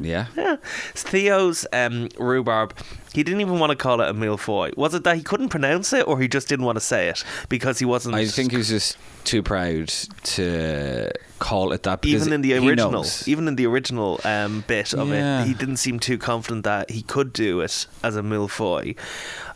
Yeah. 0.00 0.26
Yeah, 0.36 0.56
Theo's 0.94 1.66
um, 1.72 2.08
rhubarb. 2.18 2.74
He 3.12 3.22
didn't 3.22 3.40
even 3.42 3.58
want 3.58 3.70
to 3.70 3.76
call 3.76 4.00
it 4.00 4.08
a 4.08 4.14
mille-feuille. 4.14 4.70
Was 4.76 4.94
it 4.94 5.04
that 5.04 5.16
he 5.16 5.22
couldn't 5.22 5.50
pronounce 5.50 5.92
it, 5.92 6.06
or 6.08 6.18
he 6.18 6.28
just 6.28 6.48
didn't 6.48 6.64
want 6.64 6.76
to 6.76 6.80
say 6.80 7.08
it 7.08 7.22
because 7.48 7.78
he 7.78 7.84
wasn't? 7.84 8.14
I 8.14 8.26
think 8.26 8.52
he 8.52 8.56
was 8.56 8.68
just 8.68 8.96
too 9.24 9.42
proud 9.42 9.88
to 9.88 11.10
call 11.38 11.72
it 11.72 11.82
that. 11.82 12.04
Even 12.06 12.32
in 12.32 12.40
the 12.40 12.54
original, 12.56 13.04
even 13.26 13.48
in 13.48 13.56
the 13.56 13.66
original 13.66 14.20
um, 14.24 14.64
bit 14.66 14.94
of 14.94 15.08
Yeah. 15.08 15.42
it, 15.42 15.48
he 15.48 15.54
didn't 15.54 15.76
seem 15.76 15.98
too 16.00 16.16
confident 16.16 16.64
that 16.64 16.90
he 16.90 17.02
could 17.02 17.32
do 17.32 17.60
it 17.60 17.86
as 18.02 18.16
a 18.16 18.22
mille-feuille. 18.22 18.94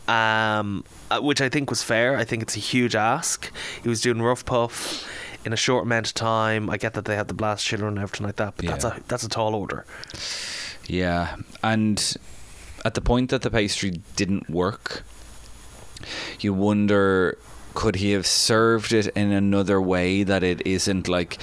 Um, 0.09 0.85
uh, 1.11 1.19
which 1.21 1.41
I 1.41 1.49
think 1.49 1.69
was 1.69 1.83
fair. 1.83 2.17
I 2.17 2.23
think 2.25 2.41
it's 2.43 2.57
a 2.57 2.61
huge 2.61 2.95
ask. 2.95 3.51
He 3.83 3.89
was 3.89 4.01
doing 4.01 4.23
rough 4.23 4.45
puff 4.45 5.05
in 5.47 5.53
a 5.53 5.57
short 5.57 5.85
amount 5.85 6.09
of 6.09 6.15
time. 6.15 6.69
I 6.69 6.77
get 6.77 6.93
that 6.95 7.05
they 7.07 7.17
had 7.17 7.29
the 7.29 7.35
blast 7.35 7.65
chiller 7.65 7.87
and 7.89 7.99
everything 7.99 8.27
like 8.27 8.37
that, 8.37 8.55
but 8.57 8.67
that's 8.67 8.85
a 8.85 9.01
that's 9.09 9.23
a 9.25 9.29
tall 9.29 9.55
order. 9.55 9.87
Yeah, 10.89 11.37
and 11.63 11.97
at 12.85 12.95
the 12.95 13.01
point 13.01 13.31
that 13.31 13.43
the 13.43 13.51
pastry 13.51 14.01
didn't 14.17 14.51
work, 14.51 15.03
you 16.41 16.53
wonder 16.53 17.39
could 17.75 17.97
he 17.97 18.13
have 18.13 18.27
served 18.27 18.93
it 18.93 19.07
in 19.17 19.33
another 19.33 19.81
way 19.81 20.23
that 20.23 20.43
it 20.43 20.67
isn't 20.67 21.09
like 21.09 21.39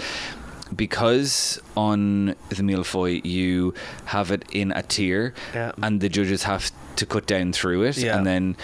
because 0.75 1.59
on 1.77 2.25
the 2.49 2.55
millefeuille 2.55 3.23
you 3.23 3.73
have 4.05 4.31
it 4.31 4.43
in 4.51 4.71
a 4.71 4.81
tier 4.81 5.33
Yeah. 5.53 5.71
and 5.83 6.01
the 6.01 6.09
judges 6.09 6.43
have 6.43 6.71
to 6.95 7.05
cut 7.05 7.27
down 7.27 7.53
through 7.53 7.83
it 7.83 7.97
Yeah. 7.97 8.17
and 8.17 8.25
then 8.25 8.55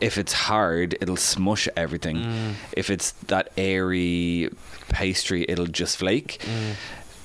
if 0.00 0.16
it's 0.16 0.32
hard 0.32 0.96
it'll 1.02 1.18
smush 1.18 1.68
everything 1.76 2.16
Mm. 2.16 2.52
if 2.72 2.88
it's 2.88 3.12
that 3.26 3.52
airy 3.58 4.48
pastry 4.90 5.44
it'll 5.48 5.66
just 5.82 5.96
flake 5.96 6.38
Mm. 6.44 6.74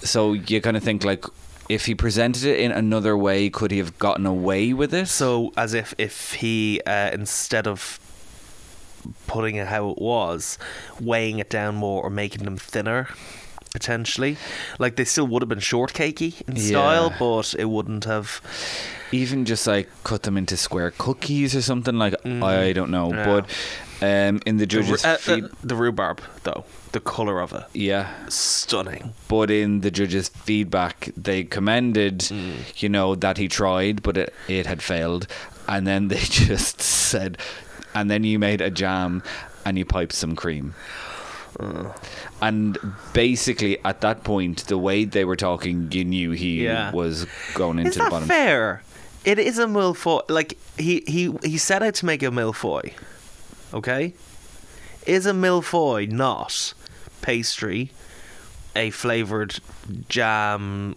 so 0.06 0.34
you 0.34 0.62
kind 0.62 0.78
of 0.78 0.84
think 0.84 1.04
like 1.04 1.26
if 1.68 1.86
he 1.88 1.96
presented 1.96 2.44
it 2.44 2.60
in 2.60 2.72
another 2.72 3.18
way 3.18 3.50
could 3.50 3.72
he 3.72 3.78
have 3.80 3.98
gotten 3.98 4.26
away 4.26 4.72
with 4.74 4.94
it 4.94 5.08
So 5.08 5.52
as 5.58 5.74
if 5.74 5.94
if 5.98 6.34
he 6.42 6.80
uh, 6.86 7.10
instead 7.14 7.68
of 7.68 8.00
putting 9.28 9.56
it 9.56 9.68
how 9.68 9.90
it 9.92 10.00
was, 10.00 10.58
weighing 11.00 11.38
it 11.40 11.50
down 11.50 11.76
more 11.76 12.02
or 12.04 12.10
making 12.10 12.44
them 12.44 12.58
thinner, 12.58 13.08
potentially, 13.72 14.36
like 14.80 14.96
they 14.96 15.06
still 15.06 15.28
would 15.28 15.42
have 15.44 15.50
been 15.50 15.60
shortcakey 15.60 16.42
in 16.48 16.58
style, 16.58 17.14
but 17.20 17.54
it 17.60 17.66
wouldn't 17.66 18.06
have. 18.06 18.42
even 19.12 19.46
just 19.46 19.68
like 19.68 19.88
cut 20.04 20.24
them 20.24 20.36
into 20.38 20.58
square 20.58 20.92
cookies 20.98 21.56
or 21.56 21.62
something 21.62 21.98
like 21.98 22.16
I 22.26 22.74
don't 22.74 22.90
know 22.90 23.12
Mm. 23.12 23.16
Yeah. 23.16 23.26
but 23.26 23.50
um 24.02 24.40
in 24.46 24.58
the 24.58 24.66
The, 24.66 24.66
judges 24.66 25.06
uh, 25.06 25.10
uh, 25.10 25.18
feed- 25.18 25.50
the 25.64 25.76
rhubarb 25.76 26.22
though, 26.44 26.66
the 26.92 27.00
color 27.00 27.40
of 27.40 27.54
it, 27.54 27.64
yeah 27.74 28.08
stunning. 28.30 29.14
but 29.28 29.50
in 29.50 29.82
the 29.82 29.92
judges 29.92 30.30
feedback 30.30 31.10
they 31.16 31.44
commended 31.44 32.20
Mm. 32.20 32.54
you 32.82 32.90
know 32.90 33.16
that 33.16 33.38
he 33.38 33.48
tried 33.48 34.02
but 34.04 34.18
it, 34.18 34.34
it 34.48 34.66
had 34.66 34.82
failed 34.82 35.28
and 35.68 35.86
then 35.88 36.08
they 36.10 36.20
just 36.48 36.82
said 36.82 37.38
and 37.94 38.10
then 38.12 38.24
you 38.24 38.38
made 38.40 38.62
a 38.62 38.70
jam 38.70 39.22
and 39.66 39.78
you 39.78 39.86
piped 39.86 40.14
some 40.14 40.36
cream 40.36 40.74
Uh. 41.60 41.94
and 42.42 42.78
basically 43.14 43.78
at 43.86 44.02
that 44.02 44.24
point 44.24 44.66
the 44.68 44.78
way 44.78 45.06
they 45.06 45.24
were 45.24 45.38
talking 45.38 45.88
you 45.92 46.04
knew 46.04 46.32
he 46.32 46.66
Yeah. 46.66 46.92
was 46.92 47.26
going 47.54 47.80
into 47.80 47.90
Is 47.92 47.96
the 47.96 48.04
that 48.04 48.12
bottom 48.12 48.28
fair? 48.28 48.82
It 49.24 49.40
is 49.40 49.58
a 49.58 49.66
millefeuille. 49.66 50.22
Like 50.30 50.58
he 50.78 51.02
he 51.08 51.34
he 51.44 51.58
set 51.58 51.82
out 51.82 51.96
to 51.96 52.06
make 52.06 52.22
a 52.22 52.30
millefeuille. 52.30 52.92
Okay, 53.76 54.14
is 55.06 55.26
a 55.26 55.34
millefeuille 55.34 56.10
not 56.10 56.74
pastry, 57.22 57.92
a 58.76 58.90
flavored 58.92 59.60
jam, 60.08 60.96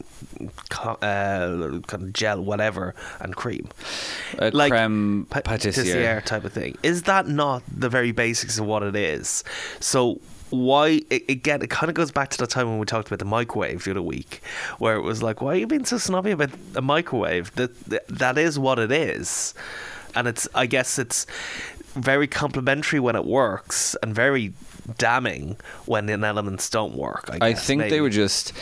uh, 0.79 1.81
kind 1.87 2.03
of 2.03 2.13
gel, 2.13 2.41
whatever, 2.43 2.95
and 3.21 3.35
cream, 3.35 3.69
a 4.39 4.51
like 4.53 4.71
creme 4.71 5.27
pa- 5.29 5.41
pâtissière 5.41 6.25
type 6.25 6.45
of 6.45 6.53
thing? 6.53 6.79
Is 6.85 7.03
that 7.03 7.27
not 7.27 7.63
the 7.67 7.89
very 7.89 8.13
basics 8.13 8.59
of 8.59 8.67
what 8.67 8.85
it 8.85 8.95
is? 8.95 9.43
So 9.81 10.21
why 10.51 11.03
it, 11.11 11.29
again 11.29 11.61
it 11.61 11.69
kind 11.69 11.91
of 11.91 11.95
goes 11.95 12.11
back 12.11 12.31
to 12.31 12.39
the 12.39 12.47
time 12.47 12.69
when 12.71 12.79
we 12.79 12.87
talked 12.87 13.07
about 13.09 13.19
the 13.19 13.25
microwave 13.25 13.85
the 13.85 13.91
other 13.91 14.01
week 14.01 14.41
where 14.79 14.97
it 14.97 15.03
was 15.03 15.23
like 15.23 15.43
why 15.43 15.53
are 15.53 15.57
you 15.57 15.67
being 15.67 15.85
so 15.85 15.99
snobby 15.99 16.31
about 16.31 16.51
a 16.75 16.81
microwave? 16.81 17.55
That, 17.57 18.07
that 18.09 18.39
is 18.39 18.59
what 18.59 18.79
it 18.79 18.91
is. 18.91 19.53
And 20.15 20.27
it's 20.27 20.49
i 20.55 20.65
guess 20.67 20.99
it's 20.99 21.27
very 22.03 22.27
complimentary 22.27 23.01
when 23.01 23.17
it 23.17 23.25
works 23.25 23.97
and 24.03 24.15
very 24.15 24.53
damning 24.97 25.57
when 25.87 26.07
the 26.07 26.13
elements 26.15 26.71
don't 26.71 26.95
work 26.95 27.29
i, 27.31 27.37
I 27.41 27.53
guess, 27.53 27.67
think 27.67 27.81
maybe. 27.81 27.91
they 27.91 28.01
were 28.01 28.11
just 28.11 28.53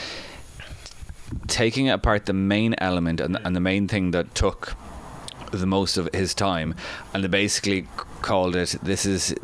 taking 1.47 1.89
apart 1.89 2.27
the 2.27 2.33
main 2.33 2.75
element 2.79 3.21
and, 3.21 3.39
and 3.45 3.55
the 3.55 3.61
main 3.61 3.89
thing 3.89 4.13
that 4.13 4.35
took 4.35 4.77
the 5.51 5.67
most 5.67 5.97
of 5.97 6.09
his 6.13 6.35
time, 6.35 6.75
and 7.15 7.23
they 7.25 7.29
basically 7.29 7.87
called 8.23 8.57
it 8.57 8.77
this 8.83 9.07
is 9.07 9.35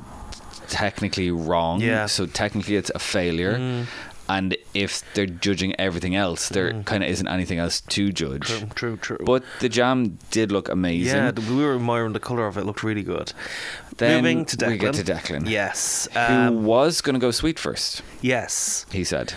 technically 0.68 1.30
wrong. 1.30 1.80
Yeah. 1.80 2.06
So 2.06 2.26
technically, 2.26 2.76
it's 2.76 2.90
a 2.94 2.98
failure. 2.98 3.58
Mm. 3.58 3.86
And 4.28 4.56
if 4.72 5.02
they're 5.14 5.26
judging 5.26 5.78
everything 5.78 6.14
else, 6.14 6.48
there 6.48 6.72
kind 6.84 7.02
of 7.02 7.10
isn't 7.10 7.26
anything 7.28 7.58
else 7.58 7.80
to 7.80 8.12
judge. 8.12 8.46
true 8.46 8.68
true 8.74 8.96
true 8.96 9.18
But 9.24 9.42
the 9.60 9.68
jam 9.68 10.18
did 10.30 10.50
look 10.52 10.68
amazing. 10.68 11.16
yeah, 11.16 11.32
we 11.50 11.56
were 11.62 11.74
admiring 11.74 12.12
the 12.12 12.20
color 12.20 12.46
of 12.46 12.56
it. 12.56 12.64
Looked 12.64 12.82
really 12.82 13.02
good. 13.02 13.32
Then 13.98 14.22
Moving 14.22 14.44
to 14.46 14.56
Declan. 14.56 14.68
we 14.68 14.78
get 14.78 14.94
to 14.94 15.02
Declan. 15.04 15.48
Yes. 15.50 16.08
Who 16.12 16.18
Um, 16.20 16.64
was 16.64 17.00
going 17.02 17.14
to 17.14 17.20
go 17.20 17.30
sweet 17.30 17.58
first? 17.58 18.02
yes. 18.22 18.86
He 18.92 19.04
said. 19.04 19.34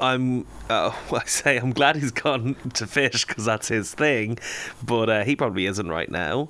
I'm. 0.00 0.46
Uh, 0.68 0.92
I 1.12 1.24
say 1.26 1.56
I'm 1.58 1.72
glad 1.72 1.96
he's 1.96 2.10
gone 2.12 2.56
to 2.74 2.86
fish 2.86 3.24
because 3.26 3.44
that's 3.44 3.68
his 3.68 3.94
thing, 3.94 4.38
but 4.82 5.08
uh, 5.08 5.24
he 5.24 5.36
probably 5.36 5.66
isn't 5.66 5.88
right 5.88 6.10
now. 6.10 6.48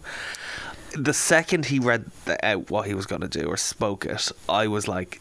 The 0.96 1.14
second 1.14 1.66
he 1.66 1.78
read 1.78 2.10
the, 2.26 2.42
out 2.44 2.70
what 2.70 2.86
he 2.86 2.94
was 2.94 3.06
going 3.06 3.22
to 3.22 3.28
do 3.28 3.46
or 3.46 3.56
spoke 3.56 4.04
it, 4.06 4.30
I 4.48 4.66
was 4.66 4.86
like, 4.88 5.20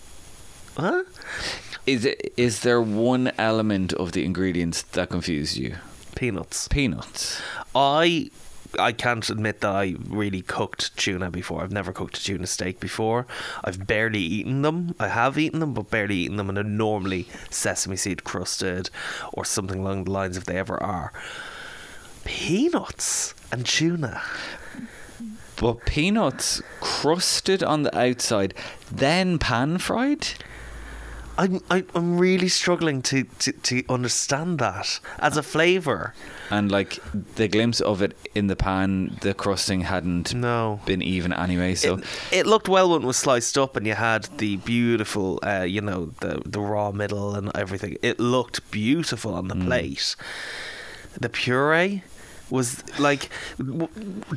"Huh? 0.77 1.03
Is 1.85 2.05
it, 2.05 2.33
is 2.37 2.61
there 2.61 2.81
one 2.81 3.31
element 3.37 3.93
of 3.93 4.11
the 4.11 4.23
ingredients 4.23 4.83
that 4.83 5.09
confused 5.09 5.57
you? 5.57 5.77
Peanuts." 6.15 6.67
Peanuts. 6.67 7.41
I 7.73 8.29
I 8.79 8.93
can't 8.93 9.29
admit 9.29 9.61
that 9.61 9.75
I 9.75 9.95
really 10.07 10.41
cooked 10.41 10.95
tuna 10.95 11.29
before. 11.29 11.61
I've 11.61 11.71
never 11.71 11.91
cooked 11.91 12.17
a 12.17 12.23
tuna 12.23 12.47
steak 12.47 12.79
before. 12.79 13.25
I've 13.63 13.85
barely 13.85 14.21
eaten 14.21 14.61
them. 14.61 14.95
I 14.99 15.09
have 15.09 15.37
eaten 15.37 15.59
them, 15.59 15.73
but 15.73 15.89
barely 15.89 16.15
eaten 16.15 16.37
them, 16.37 16.49
and 16.49 16.55
they're 16.55 16.63
normally 16.63 17.27
sesame 17.49 17.97
seed 17.97 18.23
crusted 18.23 18.89
or 19.33 19.43
something 19.43 19.79
along 19.79 20.05
the 20.05 20.11
lines 20.11 20.37
if 20.37 20.45
they 20.45 20.57
ever 20.57 20.81
are. 20.81 21.11
Peanuts 22.23 23.33
and 23.51 23.65
tuna. 23.65 24.21
But 25.57 25.85
peanuts 25.85 26.61
crusted 26.79 27.61
on 27.61 27.83
the 27.83 27.97
outside, 27.97 28.53
then 28.91 29.37
pan 29.37 29.79
fried? 29.79 30.27
I'm 31.41 31.59
I, 31.71 31.83
I'm 31.95 32.17
really 32.19 32.49
struggling 32.49 33.01
to, 33.03 33.23
to, 33.23 33.51
to 33.51 33.83
understand 33.89 34.59
that 34.59 34.99
as 35.19 35.37
a 35.37 35.43
flavour. 35.43 36.13
And 36.49 36.71
like 36.71 36.99
the 37.35 37.47
glimpse 37.47 37.81
of 37.81 38.01
it 38.01 38.15
in 38.35 38.47
the 38.47 38.55
pan, 38.55 39.17
the 39.21 39.33
crusting 39.33 39.81
hadn't 39.81 40.33
No. 40.33 40.79
been 40.85 41.01
even 41.01 41.33
anyway. 41.33 41.75
So 41.75 41.95
it, 41.97 42.05
it 42.31 42.45
looked 42.45 42.69
well 42.69 42.89
when 42.91 43.01
it 43.03 43.05
was 43.05 43.17
sliced 43.17 43.57
up 43.57 43.75
and 43.77 43.87
you 43.87 43.95
had 43.95 44.23
the 44.37 44.57
beautiful 44.57 45.39
uh, 45.43 45.63
you 45.75 45.81
know 45.81 46.11
the 46.19 46.41
the 46.45 46.59
raw 46.59 46.91
middle 46.91 47.35
and 47.35 47.49
everything 47.55 47.97
it 48.01 48.19
looked 48.19 48.69
beautiful 48.71 49.33
on 49.33 49.47
the 49.47 49.55
plate 49.55 50.15
the 51.19 51.29
puree 51.29 52.03
was 52.49 52.83
like 52.99 53.29
w- 53.57 53.87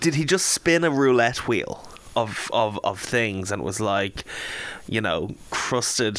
did 0.00 0.14
he 0.14 0.24
just 0.24 0.46
spin 0.46 0.84
a 0.84 0.90
roulette 0.90 1.46
wheel 1.48 1.86
of 2.16 2.48
of 2.52 2.78
of 2.84 2.98
things 3.00 3.50
and 3.52 3.60
it 3.62 3.64
was 3.64 3.80
like 3.80 4.24
you 4.88 5.00
know 5.00 5.34
crusted 5.50 6.18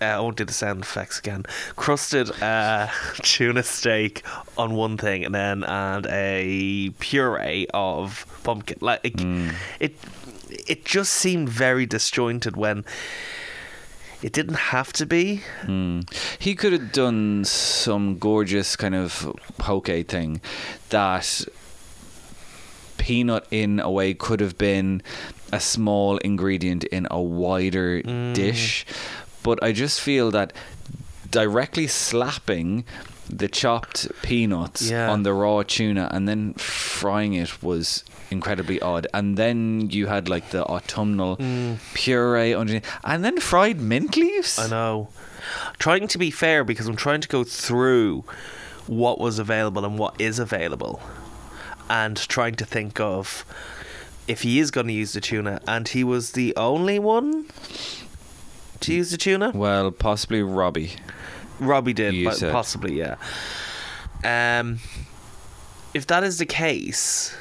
uh, 0.00 0.04
I 0.04 0.20
won't 0.20 0.36
do 0.36 0.44
the 0.44 0.52
sound 0.52 0.82
effects 0.82 1.18
again. 1.18 1.44
Crusted 1.76 2.30
uh, 2.42 2.88
tuna 3.22 3.62
steak 3.62 4.22
on 4.56 4.74
one 4.74 4.96
thing, 4.96 5.24
and 5.24 5.34
then 5.34 5.64
and 5.64 6.06
a 6.06 6.90
puree 6.98 7.66
of 7.74 8.26
pumpkin. 8.42 8.78
Like 8.80 9.00
it, 9.04 9.20
it, 9.78 9.94
it 10.66 10.84
just 10.84 11.12
seemed 11.12 11.48
very 11.48 11.86
disjointed 11.86 12.56
when 12.56 12.84
it 14.22 14.32
didn't 14.32 14.54
have 14.54 14.92
to 14.94 15.06
be. 15.06 15.42
Hmm. 15.62 16.00
he 16.38 16.54
could 16.54 16.72
have 16.72 16.92
done 16.92 17.44
some 17.44 18.18
gorgeous 18.18 18.76
kind 18.76 18.94
of 18.94 19.34
poke 19.58 19.86
thing 19.86 20.40
that 20.90 21.44
peanut 22.98 23.46
in 23.50 23.80
a 23.80 23.90
way 23.90 24.12
could 24.12 24.40
have 24.40 24.58
been 24.58 25.02
a 25.52 25.58
small 25.58 26.18
ingredient 26.18 26.84
in 26.84 27.06
a 27.10 27.20
wider 27.20 28.02
dish 28.34 28.84
but 29.42 29.62
i 29.62 29.72
just 29.72 30.00
feel 30.00 30.30
that 30.30 30.52
directly 31.30 31.86
slapping 31.86 32.84
the 33.28 33.48
chopped 33.48 34.08
peanuts 34.22 34.82
Yeah. 34.90 35.10
on 35.10 35.22
the 35.22 35.32
raw 35.32 35.62
tuna 35.62 36.08
and 36.10 36.28
then 36.28 36.54
frying 36.54 37.34
it 37.34 37.62
was 37.62 38.04
incredibly 38.30 38.80
odd. 38.80 39.06
And 39.12 39.36
then 39.36 39.88
you 39.90 40.06
had 40.06 40.28
like 40.28 40.50
the 40.50 40.64
autumnal 40.64 41.36
mm. 41.36 41.78
puree 41.94 42.54
underneath 42.54 42.88
and 43.04 43.24
then 43.24 43.40
fried 43.40 43.80
mint 43.80 44.16
leaves? 44.16 44.58
I 44.58 44.68
know. 44.68 45.08
Trying 45.78 46.08
to 46.08 46.18
be 46.18 46.30
fair 46.30 46.64
because 46.64 46.86
I'm 46.86 46.96
trying 46.96 47.20
to 47.20 47.28
go 47.28 47.44
through 47.44 48.24
what 48.86 49.18
was 49.20 49.38
available 49.38 49.84
and 49.84 49.98
what 49.98 50.20
is 50.20 50.38
available, 50.38 51.00
and 51.88 52.16
trying 52.16 52.56
to 52.56 52.64
think 52.64 52.98
of 53.00 53.44
if 54.26 54.42
he 54.42 54.58
is 54.58 54.70
going 54.70 54.86
to 54.88 54.92
use 54.92 55.12
the 55.12 55.20
tuna, 55.20 55.60
and 55.66 55.88
he 55.88 56.04
was 56.04 56.32
the 56.32 56.54
only 56.56 56.98
one 56.98 57.46
to 58.80 58.92
use 58.94 59.10
the 59.10 59.16
tuna. 59.16 59.50
well 59.54 59.90
possibly 59.90 60.42
robbie 60.42 60.92
Robbie 61.58 61.92
did, 61.92 62.24
but 62.24 62.36
said. 62.36 62.52
possibly, 62.52 62.98
yeah. 62.98 63.16
Um, 64.24 64.78
if 65.92 66.06
that 66.06 66.24
is 66.24 66.38
the 66.38 66.46
case, 66.46 67.36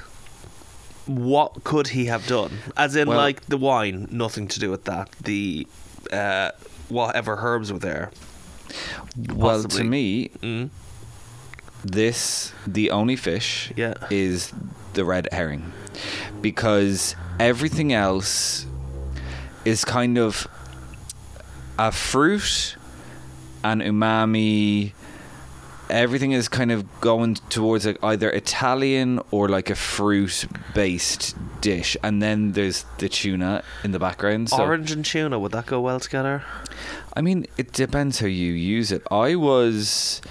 what 1.05 1.63
could 1.63 1.87
he 1.89 2.07
have 2.07 2.27
done? 2.27 2.51
As 2.75 2.97
in, 2.97 3.07
Well- 3.07 3.17
like 3.17 3.45
the 3.45 3.55
wine, 3.57 4.09
nothing 4.11 4.49
to 4.49 4.59
do 4.59 4.69
with 4.69 4.83
that. 4.85 5.09
The 5.23 5.65
uh, 6.11 6.51
whatever 6.89 7.37
herbs 7.39 7.71
were 7.71 7.79
there. 7.79 8.11
Well, 9.33 9.63
to 9.63 9.83
me, 9.85 10.31
Mm. 10.43 10.69
this 11.85 12.51
the 12.67 12.91
only 12.91 13.15
fish 13.15 13.71
Yeah. 13.77 13.93
is 14.09 14.51
the 14.93 15.05
red 15.05 15.29
herring 15.31 15.71
because 16.41 17.15
everything 17.39 17.93
else 17.93 18.65
is 19.65 19.85
kind 19.85 20.17
of 20.17 20.45
a 21.79 21.91
fruit 21.91 22.75
and 23.63 23.81
umami 23.81 24.91
everything 25.89 26.33
is 26.33 26.47
kind 26.47 26.71
of 26.71 26.85
going 27.01 27.33
towards 27.49 27.85
like 27.85 27.97
either 28.03 28.29
Italian 28.29 29.19
or 29.31 29.49
like 29.49 29.69
a 29.71 29.75
fruit 29.75 30.45
based 30.75 31.35
dish 31.61 31.97
and 32.03 32.21
then 32.21 32.51
there's 32.51 32.85
the 32.99 33.09
tuna 33.09 33.63
in 33.83 33.91
the 33.91 33.97
background 33.97 34.49
so 34.49 34.57
Orange 34.61 34.91
and 34.91 35.03
tuna, 35.03 35.39
would 35.39 35.51
that 35.53 35.65
go 35.65 35.81
well 35.81 35.99
together? 35.99 36.43
I 37.15 37.21
mean, 37.21 37.47
it 37.57 37.73
depends 37.73 38.19
how 38.19 38.27
you 38.27 38.51
use 38.53 38.91
it. 38.91 39.01
I 39.09 39.35
was, 39.35 40.21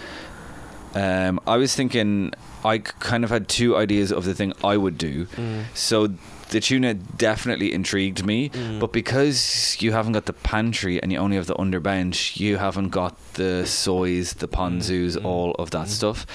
um, 0.94 1.40
I 1.46 1.56
was 1.56 1.74
thinking, 1.74 2.32
I 2.64 2.78
kind 2.78 3.24
of 3.24 3.30
had 3.30 3.48
two 3.48 3.76
ideas 3.76 4.12
of 4.12 4.24
the 4.24 4.34
thing 4.34 4.52
I 4.62 4.76
would 4.76 4.96
do. 4.96 5.26
So 5.74 6.14
the 6.50 6.60
tuna 6.60 6.94
definitely 6.94 7.72
intrigued 7.72 8.24
me, 8.24 8.50
but 8.80 8.92
because 8.92 9.76
you 9.80 9.92
haven't 9.92 10.12
got 10.12 10.26
the 10.26 10.32
pantry 10.32 11.02
and 11.02 11.12
you 11.12 11.18
only 11.18 11.36
have 11.36 11.46
the 11.46 11.54
underbench, 11.56 12.38
you 12.38 12.56
haven't 12.56 12.88
got 12.90 13.16
the 13.34 13.66
soys, 13.66 14.34
the 14.34 14.48
ponzus, 14.48 15.22
all 15.24 15.52
of 15.58 15.70
that 15.72 15.88
stuff. 15.88 16.26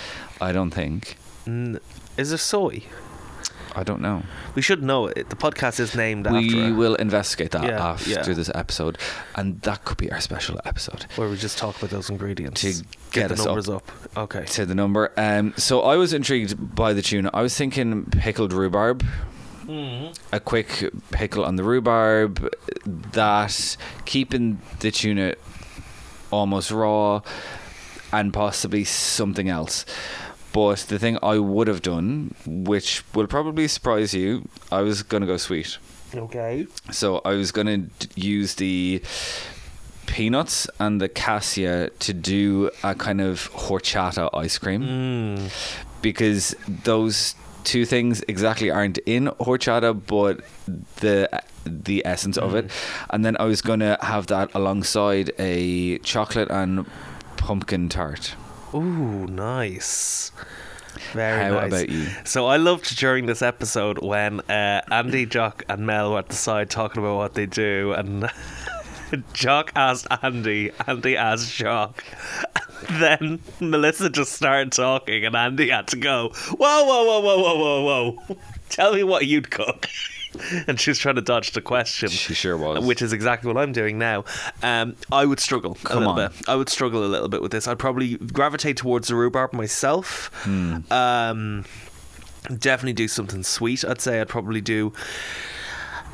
I 0.41 0.52
don't 0.52 0.71
think. 0.71 1.17
Mm. 1.45 1.80
Is 2.17 2.30
there 2.30 2.38
soy? 2.38 2.84
I 3.76 3.82
don't 3.82 4.02
know. 4.02 4.21
We 4.54 4.62
should 4.62 4.84
know 4.84 5.08
it. 5.08 5.32
The 5.32 5.36
podcast 5.36 5.80
is 5.80 5.95
named 5.95 6.28
after 6.28 6.38
We 6.38 6.67
it, 6.67 6.71
will 6.73 6.93
investigate 6.93 7.49
that 7.52 7.63
Yeah, 7.63 7.84
after 7.84 8.08
yeah. 8.12 8.21
this 8.21 8.52
episode, 8.54 8.99
and 9.36 9.60
that 9.62 9.84
could 9.84 9.97
be 9.97 10.12
our 10.12 10.21
special 10.21 10.60
episode. 10.63 11.08
where 11.15 11.28
we 11.28 11.38
just 11.38 11.58
talk 11.58 11.76
about 11.80 11.89
those 11.89 12.08
ingredients 12.12 12.62
To 12.62 12.84
get 13.12 13.30
the 13.30 13.34
us 13.34 13.39
up. 13.39 13.45
numbers 13.47 13.69
up. 13.69 13.91
Okay. 14.15 14.45
to 14.45 14.67
the 14.67 14.76
number. 14.76 15.12
Um, 15.17 15.56
so 15.58 15.82
I 15.82 15.95
was 15.95 16.13
intrigued 16.13 16.76
by 16.76 16.93
the 16.93 17.02
tuna. 17.02 17.32
I 17.34 17.41
was 17.41 17.58
thinking 17.58 18.06
pickled 18.12 18.54
rhubarb. 18.54 19.04
A 20.32 20.39
quick 20.39 20.89
pickle 21.12 21.45
on 21.45 21.56
the 21.56 21.63
rhubarb, 21.63 22.49
that 22.86 23.78
keeping 24.06 24.62
the 24.80 24.91
tuna 24.91 25.36
almost 26.32 26.71
raw, 26.71 27.21
and 28.12 28.34
possibly 28.34 28.84
something 28.84 29.49
else. 29.49 29.86
But 30.52 30.80
the 30.89 30.99
thing 30.99 31.17
I 31.23 31.39
would 31.39 31.67
have 31.67 31.82
done, 31.82 32.36
which 32.45 33.04
will 33.15 33.28
probably 33.28 33.67
surprise 33.67 34.13
you, 34.13 34.47
I 34.71 34.82
was 34.82 35.02
gonna 35.02 35.26
go 35.26 35.38
sweet. 35.38 35.78
Okay. 36.15 36.67
So 36.91 37.21
I 37.26 37.32
was 37.34 37.52
going 37.52 37.65
to 37.65 37.78
d- 38.08 38.21
use 38.21 38.54
the 38.56 39.02
peanuts 40.06 40.67
and 40.80 41.02
the 41.02 41.10
cassia 41.10 41.89
to 41.99 42.13
do 42.13 42.69
a 42.84 42.93
kind 42.93 43.19
of 43.19 43.52
horchata 43.54 44.30
ice 44.32 44.60
cream 44.60 44.82
Mm. 44.84 45.52
because 46.04 46.56
those 46.84 47.34
two 47.63 47.86
things 47.86 48.23
exactly 48.28 48.69
aren't 48.69 48.97
in 48.99 49.28
horchata, 49.39 49.99
but 50.08 50.41
the 50.97 51.30
the 51.65 52.06
essence 52.06 52.38
of 52.38 52.56
it. 52.56 52.69
And 53.10 53.23
then 53.23 53.38
I 53.39 53.45
was 53.45 53.62
gonna 53.62 53.97
have 54.02 54.28
that 54.28 54.49
alongside 54.54 55.32
a 55.39 55.97
chocolate 55.99 56.49
and 56.49 56.86
pumpkin 57.38 57.89
tart. 57.89 58.36
Ooh, 58.73 59.28
nice. 59.28 60.32
Very 61.12 61.43
How 61.43 61.52
nice. 61.60 61.67
about 61.67 61.89
you? 61.89 62.08
So 62.23 62.47
I 62.47 62.58
loved 62.58 62.97
during 62.97 63.26
this 63.26 63.41
episode 63.41 63.99
when 63.99 64.39
uh, 64.41 64.82
Andy, 64.91 65.26
Jock, 65.26 65.63
and 65.67 65.86
Mel 65.86 66.12
were 66.13 66.19
at 66.19 66.30
the 66.30 66.36
side 66.36 66.69
talking 66.69 67.02
about 67.02 67.17
what 67.17 67.34
they 67.34 67.45
do, 67.45 67.93
and 67.93 68.30
Jock 69.34 69.71
asked 69.76 70.08
Andy, 70.21 70.71
Andy 70.88 71.17
asked 71.17 71.54
Jock. 71.54 72.04
Then 72.89 73.39
Melissa 73.62 74.10
just 74.10 74.34
started 74.34 74.73
talking, 74.73 75.23
and 75.26 75.36
Andy 75.38 75.69
had 75.69 75.88
to 75.88 75.97
go, 75.97 76.30
Whoa, 76.49 76.84
whoa, 76.84 77.04
whoa, 77.06 77.19
whoa, 77.21 77.38
whoa, 77.38 77.58
whoa, 77.58 78.13
whoa. 78.28 78.38
Tell 78.69 78.93
me 78.93 79.04
what 79.04 79.26
you'd 79.26 79.49
cook. 79.52 79.88
And 80.67 80.80
she 80.80 80.89
was 80.89 80.97
trying 80.97 81.13
to 81.13 81.21
dodge 81.21 81.52
the 81.52 81.62
question. 81.62 82.10
She 82.10 82.34
sure 82.34 82.58
was. 82.58 82.84
Which 82.84 83.04
is 83.04 83.13
exactly 83.13 83.47
what 83.54 83.62
I'm 83.62 83.71
doing 83.71 83.99
now. 83.99 84.26
Um, 84.63 84.95
I 85.12 85.26
would 85.26 85.39
struggle 85.39 85.78
a 85.86 85.93
little 85.93 86.10
on. 86.10 86.15
bit. 86.15 86.49
I 86.49 86.56
would 86.56 86.69
struggle 86.69 87.06
a 87.06 87.06
little 87.06 87.30
bit 87.30 87.39
with 87.43 87.52
this. 87.52 87.67
I'd 87.67 87.78
probably 87.78 88.17
gravitate 88.17 88.78
towards 88.78 89.10
the 89.10 89.15
rhubarb 89.15 89.54
myself. 89.54 90.32
Hmm. 90.43 90.78
Um, 90.91 91.65
definitely 92.47 92.93
do 92.93 93.08
something 93.08 93.43
sweet. 93.43 93.86
I'd 93.86 94.02
say 94.02 94.21
I'd 94.21 94.28
probably 94.28 94.60
do 94.62 94.91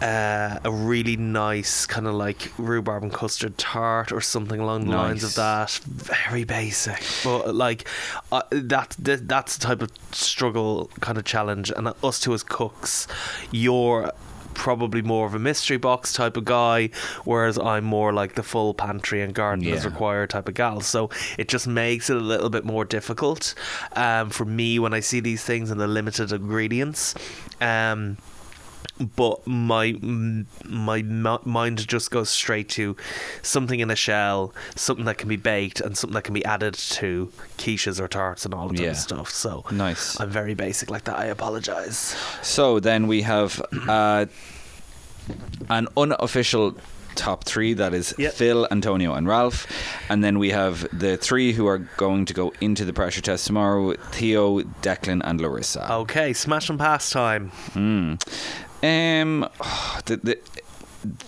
uh, 0.02 0.60
a 0.64 0.72
really 0.72 1.18
nice 1.18 1.86
kind 1.86 2.08
of 2.08 2.14
like 2.16 2.52
rhubarb 2.58 3.04
and 3.04 3.14
custard 3.14 3.58
tart 3.58 4.12
or 4.12 4.22
something 4.22 4.60
along 4.60 4.86
the 4.86 4.96
lines 4.96 5.24
of 5.24 5.36
that. 5.36 5.72
Very 5.86 6.44
basic, 6.44 7.02
but 7.24 7.54
like 7.56 7.88
uh, 8.32 8.44
that, 8.52 8.96
that 9.00 9.28
that's 9.28 9.58
the 9.58 9.66
type 9.68 9.82
of 9.82 9.92
struggle 10.12 10.90
kind 11.02 11.18
of 11.18 11.26
challenge. 11.26 11.72
And 11.76 11.92
us 12.04 12.20
two 12.20 12.34
as 12.34 12.44
cooks, 12.44 13.08
you're 13.52 14.12
probably 14.56 15.02
more 15.02 15.26
of 15.26 15.34
a 15.34 15.40
mystery 15.40 15.78
box 15.78 16.12
type 16.12 16.36
of 16.36 16.44
guy, 16.44 16.90
whereas 17.24 17.58
I'm 17.58 17.86
more 17.86 18.12
like 18.12 18.36
the 18.36 18.44
full 18.44 18.74
pantry 18.74 19.22
and 19.22 19.34
garden 19.34 19.64
Yeah. 19.64 19.82
required 19.86 20.32
type 20.32 20.50
of 20.50 20.54
gal. 20.56 20.82
So 20.82 21.10
it 21.38 21.48
just 21.48 21.66
makes 21.66 22.10
it 22.10 22.18
a 22.18 22.20
little 22.20 22.50
bit 22.50 22.66
more 22.66 22.84
difficult 22.84 23.54
um, 23.96 24.30
for 24.32 24.44
me 24.44 24.78
when 24.80 24.94
I 24.94 25.00
see 25.00 25.22
these 25.22 25.44
things 25.46 25.72
and 25.72 25.80
the 25.80 25.88
limited 25.88 26.32
ingredients. 26.34 27.16
Um, 27.62 28.18
but 29.16 29.46
my 29.48 29.94
my 30.66 31.02
mind 31.46 31.88
just 31.88 32.12
goes 32.12 32.30
straight 32.30 32.70
to 32.70 32.96
something 33.42 33.80
in 33.80 33.90
a 33.90 33.96
shell, 33.96 34.54
something 34.76 35.06
that 35.06 35.18
can 35.18 35.30
be 35.30 35.38
baked, 35.38 35.80
and 35.82 35.98
something 35.98 36.16
that 36.16 36.24
can 36.24 36.34
be 36.34 36.44
added 36.46 36.74
to 36.74 37.32
quiches 37.58 38.00
or 38.00 38.08
tarts 38.08 38.46
and 38.46 38.54
all 38.54 38.66
of 38.70 38.76
that 38.78 38.84
Yeah. 38.84 38.94
stuff. 38.94 39.30
So 39.32 39.64
Nice. 39.72 40.20
I'm 40.20 40.30
very 40.30 40.54
basic 40.54 40.90
like 40.90 41.06
that. 41.06 41.18
I 41.18 41.26
apologize. 41.26 42.16
So 42.42 42.80
then 42.80 43.08
we 43.08 43.22
have 43.22 43.62
uh, 43.88 44.26
an 45.70 45.88
unofficial 45.96 46.76
top 47.16 47.44
three 47.44 47.74
that 47.74 47.94
is 47.94 48.14
Yep. 48.18 48.34
Phil, 48.34 48.68
Antonio, 48.72 49.14
and 49.14 49.28
Ralph. 49.28 49.68
And 50.10 50.24
then 50.24 50.40
we 50.40 50.52
have 50.52 50.88
the 50.98 51.18
three 51.18 51.52
who 51.54 51.68
are 51.68 51.80
going 51.98 52.26
to 52.26 52.34
go 52.34 52.54
into 52.62 52.86
the 52.86 52.94
pressure 52.94 53.20
test 53.22 53.46
tomorrow 53.48 53.94
Theo, 54.12 54.62
Declan, 54.82 55.22
and 55.26 55.42
Larissa. 55.42 55.92
Okay, 55.94 56.32
smash 56.34 56.70
and 56.70 56.80
pass 56.80 57.10
time. 57.10 57.52
Um, 58.84 59.48
the, 60.06 60.18
the, 60.24 60.38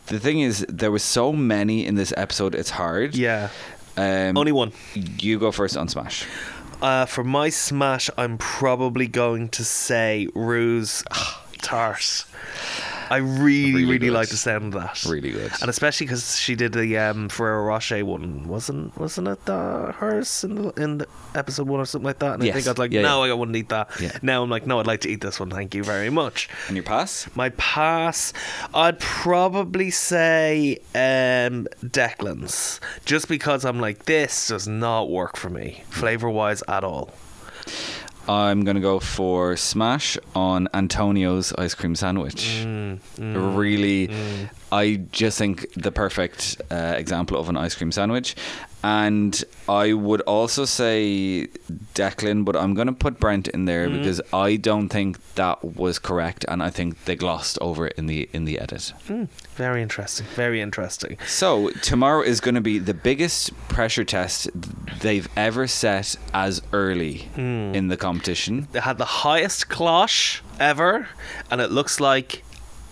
the 0.07 0.19
thing 0.19 0.39
is, 0.41 0.65
there 0.69 0.91
was 0.91 1.03
so 1.03 1.31
many 1.31 1.85
in 1.85 1.95
this 1.95 2.13
episode, 2.17 2.55
it's 2.55 2.71
hard. 2.71 3.15
Yeah, 3.15 3.49
Um, 3.97 4.37
only 4.37 4.51
one. 4.51 4.71
You 4.95 5.39
go 5.39 5.51
first 5.51 5.77
on 5.77 5.87
Smash. 5.87 6.25
Uh, 6.81 7.05
for 7.05 7.23
my 7.23 7.49
smash, 7.49 8.09
I'm 8.17 8.37
probably 8.39 9.07
going 9.07 9.49
to 9.49 9.63
say 9.63 10.27
Rue's 10.33 11.03
Tart. 11.61 12.25
I 13.11 13.17
really, 13.17 13.73
Really 13.73 13.85
really, 13.85 14.09
like 14.09 14.29
the 14.29 14.37
sound 14.37 14.73
of 14.73 14.81
that. 14.81 15.03
Really 15.03 15.31
good. 15.31 15.51
and 15.59 15.69
especially 15.69 16.05
because 16.07 16.39
she 16.39 16.55
did 16.55 16.71
the 16.71 16.97
um, 16.97 17.27
Ferrero 17.27 17.65
Rocher 17.65 18.05
one, 18.05 18.47
wasn't 18.47 18.97
wasn't 18.97 19.27
it 19.27 19.49
uh, 19.49 19.91
hers 19.91 20.43
in 20.45 20.55
the, 20.55 20.69
in 20.81 20.97
the 20.99 21.07
episode 21.35 21.67
one 21.67 21.81
or 21.81 21.85
something 21.85 22.05
like 22.05 22.19
that? 22.19 22.35
And 22.35 22.43
I 22.43 22.51
think 22.51 22.67
I 22.67 22.71
was 22.71 22.77
like, 22.77 22.91
Yeah, 22.93 23.01
no, 23.01 23.25
yeah. 23.25 23.31
I 23.31 23.33
wouldn't 23.35 23.57
eat 23.57 23.67
that. 23.69 23.89
Yeah. 23.99 24.17
Now 24.21 24.41
I'm 24.43 24.49
like, 24.49 24.65
no, 24.65 24.79
I'd 24.79 24.87
like 24.87 25.01
to 25.01 25.09
eat 25.09 25.19
this 25.19 25.39
one. 25.41 25.49
Thank 25.49 25.75
you 25.75 25.83
very 25.83 26.09
much. 26.09 26.47
And 26.67 26.77
your 26.77 26.83
pass? 26.85 27.27
My 27.35 27.49
pass, 27.49 28.31
I'd 28.73 28.99
probably 28.99 29.91
say 29.91 30.77
um, 30.95 31.67
Declan's, 31.83 32.79
just 33.03 33.27
because 33.27 33.65
I'm 33.65 33.81
like, 33.81 34.05
this 34.05 34.47
does 34.47 34.67
not 34.69 35.09
work 35.09 35.35
for 35.35 35.49
me, 35.49 35.83
flavor 35.89 36.29
wise 36.29 36.63
at 36.69 36.85
all. 36.85 37.11
I'm 38.27 38.63
going 38.63 38.75
to 38.75 38.81
go 38.81 38.99
for 38.99 39.57
Smash 39.57 40.17
on 40.35 40.67
Antonio's 40.73 41.53
ice 41.53 41.73
cream 41.73 41.95
sandwich. 41.95 42.63
Mm, 42.65 42.99
really, 43.55 44.09
I 44.71 45.01
just 45.11 45.37
think 45.37 45.71
the 45.73 45.91
perfect 45.91 46.61
uh, 46.71 46.93
example 46.97 47.37
of 47.37 47.49
an 47.49 47.57
ice 47.57 47.75
cream 47.75 47.91
sandwich. 47.91 48.35
And 48.83 49.43
I 49.69 49.93
would 49.93 50.21
also 50.21 50.65
say 50.65 51.47
Declan, 51.93 52.45
but 52.45 52.55
I'm 52.55 52.73
going 52.73 52.87
to 52.87 52.93
put 52.93 53.19
Brent 53.19 53.47
in 53.49 53.65
there 53.65 53.87
Mm. 53.87 53.99
because 53.99 54.21
I 54.33 54.55
don't 54.55 54.89
think 54.89 55.19
that 55.35 55.63
was 55.63 55.99
correct, 55.99 56.45
and 56.47 56.63
I 56.63 56.71
think 56.71 57.05
they 57.05 57.15
glossed 57.15 57.59
over 57.61 57.85
it 57.87 57.93
in 57.97 58.07
the 58.07 58.27
in 58.33 58.45
the 58.45 58.57
edit. 58.57 58.91
Mm, 59.07 59.27
very 59.55 59.83
interesting. 59.83 60.25
Very 60.35 60.61
interesting. 60.61 61.17
So 61.27 61.69
tomorrow 61.83 62.21
is 62.23 62.39
going 62.41 62.55
to 62.55 62.61
be 62.61 62.79
the 62.79 62.95
biggest 62.95 63.51
pressure 63.69 64.03
test 64.03 64.49
they've 65.01 65.27
ever 65.35 65.67
set 65.67 66.15
as 66.33 66.61
early 66.73 67.29
Hmm. 67.35 67.75
in 67.75 67.87
the 67.89 67.97
competition. 67.97 68.67
They 68.71 68.79
had 68.79 68.97
the 68.97 69.05
highest 69.25 69.69
clash 69.69 70.41
ever, 70.59 71.07
and 71.51 71.61
it 71.61 71.69
looks 71.71 71.99
like 71.99 72.43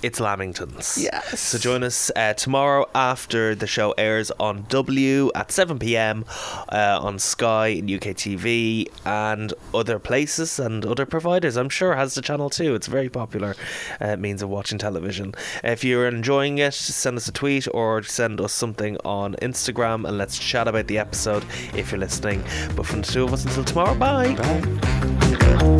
it's 0.02 0.20
Lamingtons. 0.20 1.02
Yes. 1.02 1.40
So 1.40 1.58
join 1.58 1.84
us 1.84 2.12
uh, 2.16 2.34
tomorrow 2.34 2.88
after 2.96 3.56
the 3.56 3.68
show 3.68 3.92
airs 3.98 4.32
on 4.40 4.66
W 4.70 5.32
at 5.36 5.52
7 5.52 5.80
p.m. 5.80 6.26
Uh, 6.72 7.00
on 7.02 7.20
Sky 7.20 7.68
and 7.70 7.90
UK 7.90 8.16
TV 8.16 8.88
and 9.06 9.54
other 9.74 10.00
places 10.00 10.60
and 10.60 10.86
other 10.86 11.06
providers. 11.06 11.58
I'm 11.58 11.70
sure 11.70 11.96
has 11.96 12.16
the 12.16 12.22
channel 12.22 12.50
too. 12.50 12.76
It's 12.76 12.88
a 12.88 12.92
very 12.92 13.10
popular 13.10 13.56
uh, 14.00 14.16
means 14.16 14.42
of 14.42 14.50
watching 14.50 14.78
television. 14.78 15.34
If 15.64 15.84
you're 15.84 16.08
enjoying 16.08 16.58
it, 16.60 16.74
send 16.74 17.18
us 17.18 17.28
a 17.28 17.32
tweet 17.32 17.68
or 17.74 18.04
send 18.04 18.40
us 18.42 18.54
something 18.54 18.98
on 19.04 19.36
Instagram 19.42 20.08
and 20.08 20.18
let's 20.18 20.40
chat 20.40 20.68
about 20.68 20.88
the 20.88 20.98
episode 20.98 21.44
if 21.74 21.92
you're 21.92 22.00
listening. 22.00 22.44
But 22.76 22.86
from 22.86 23.02
the 23.02 23.08
two 23.08 23.24
of 23.24 23.34
us 23.34 23.46
until 23.46 23.64
tomorrow, 23.64 23.96
bye. 23.96 24.36
Bye. 24.36 25.78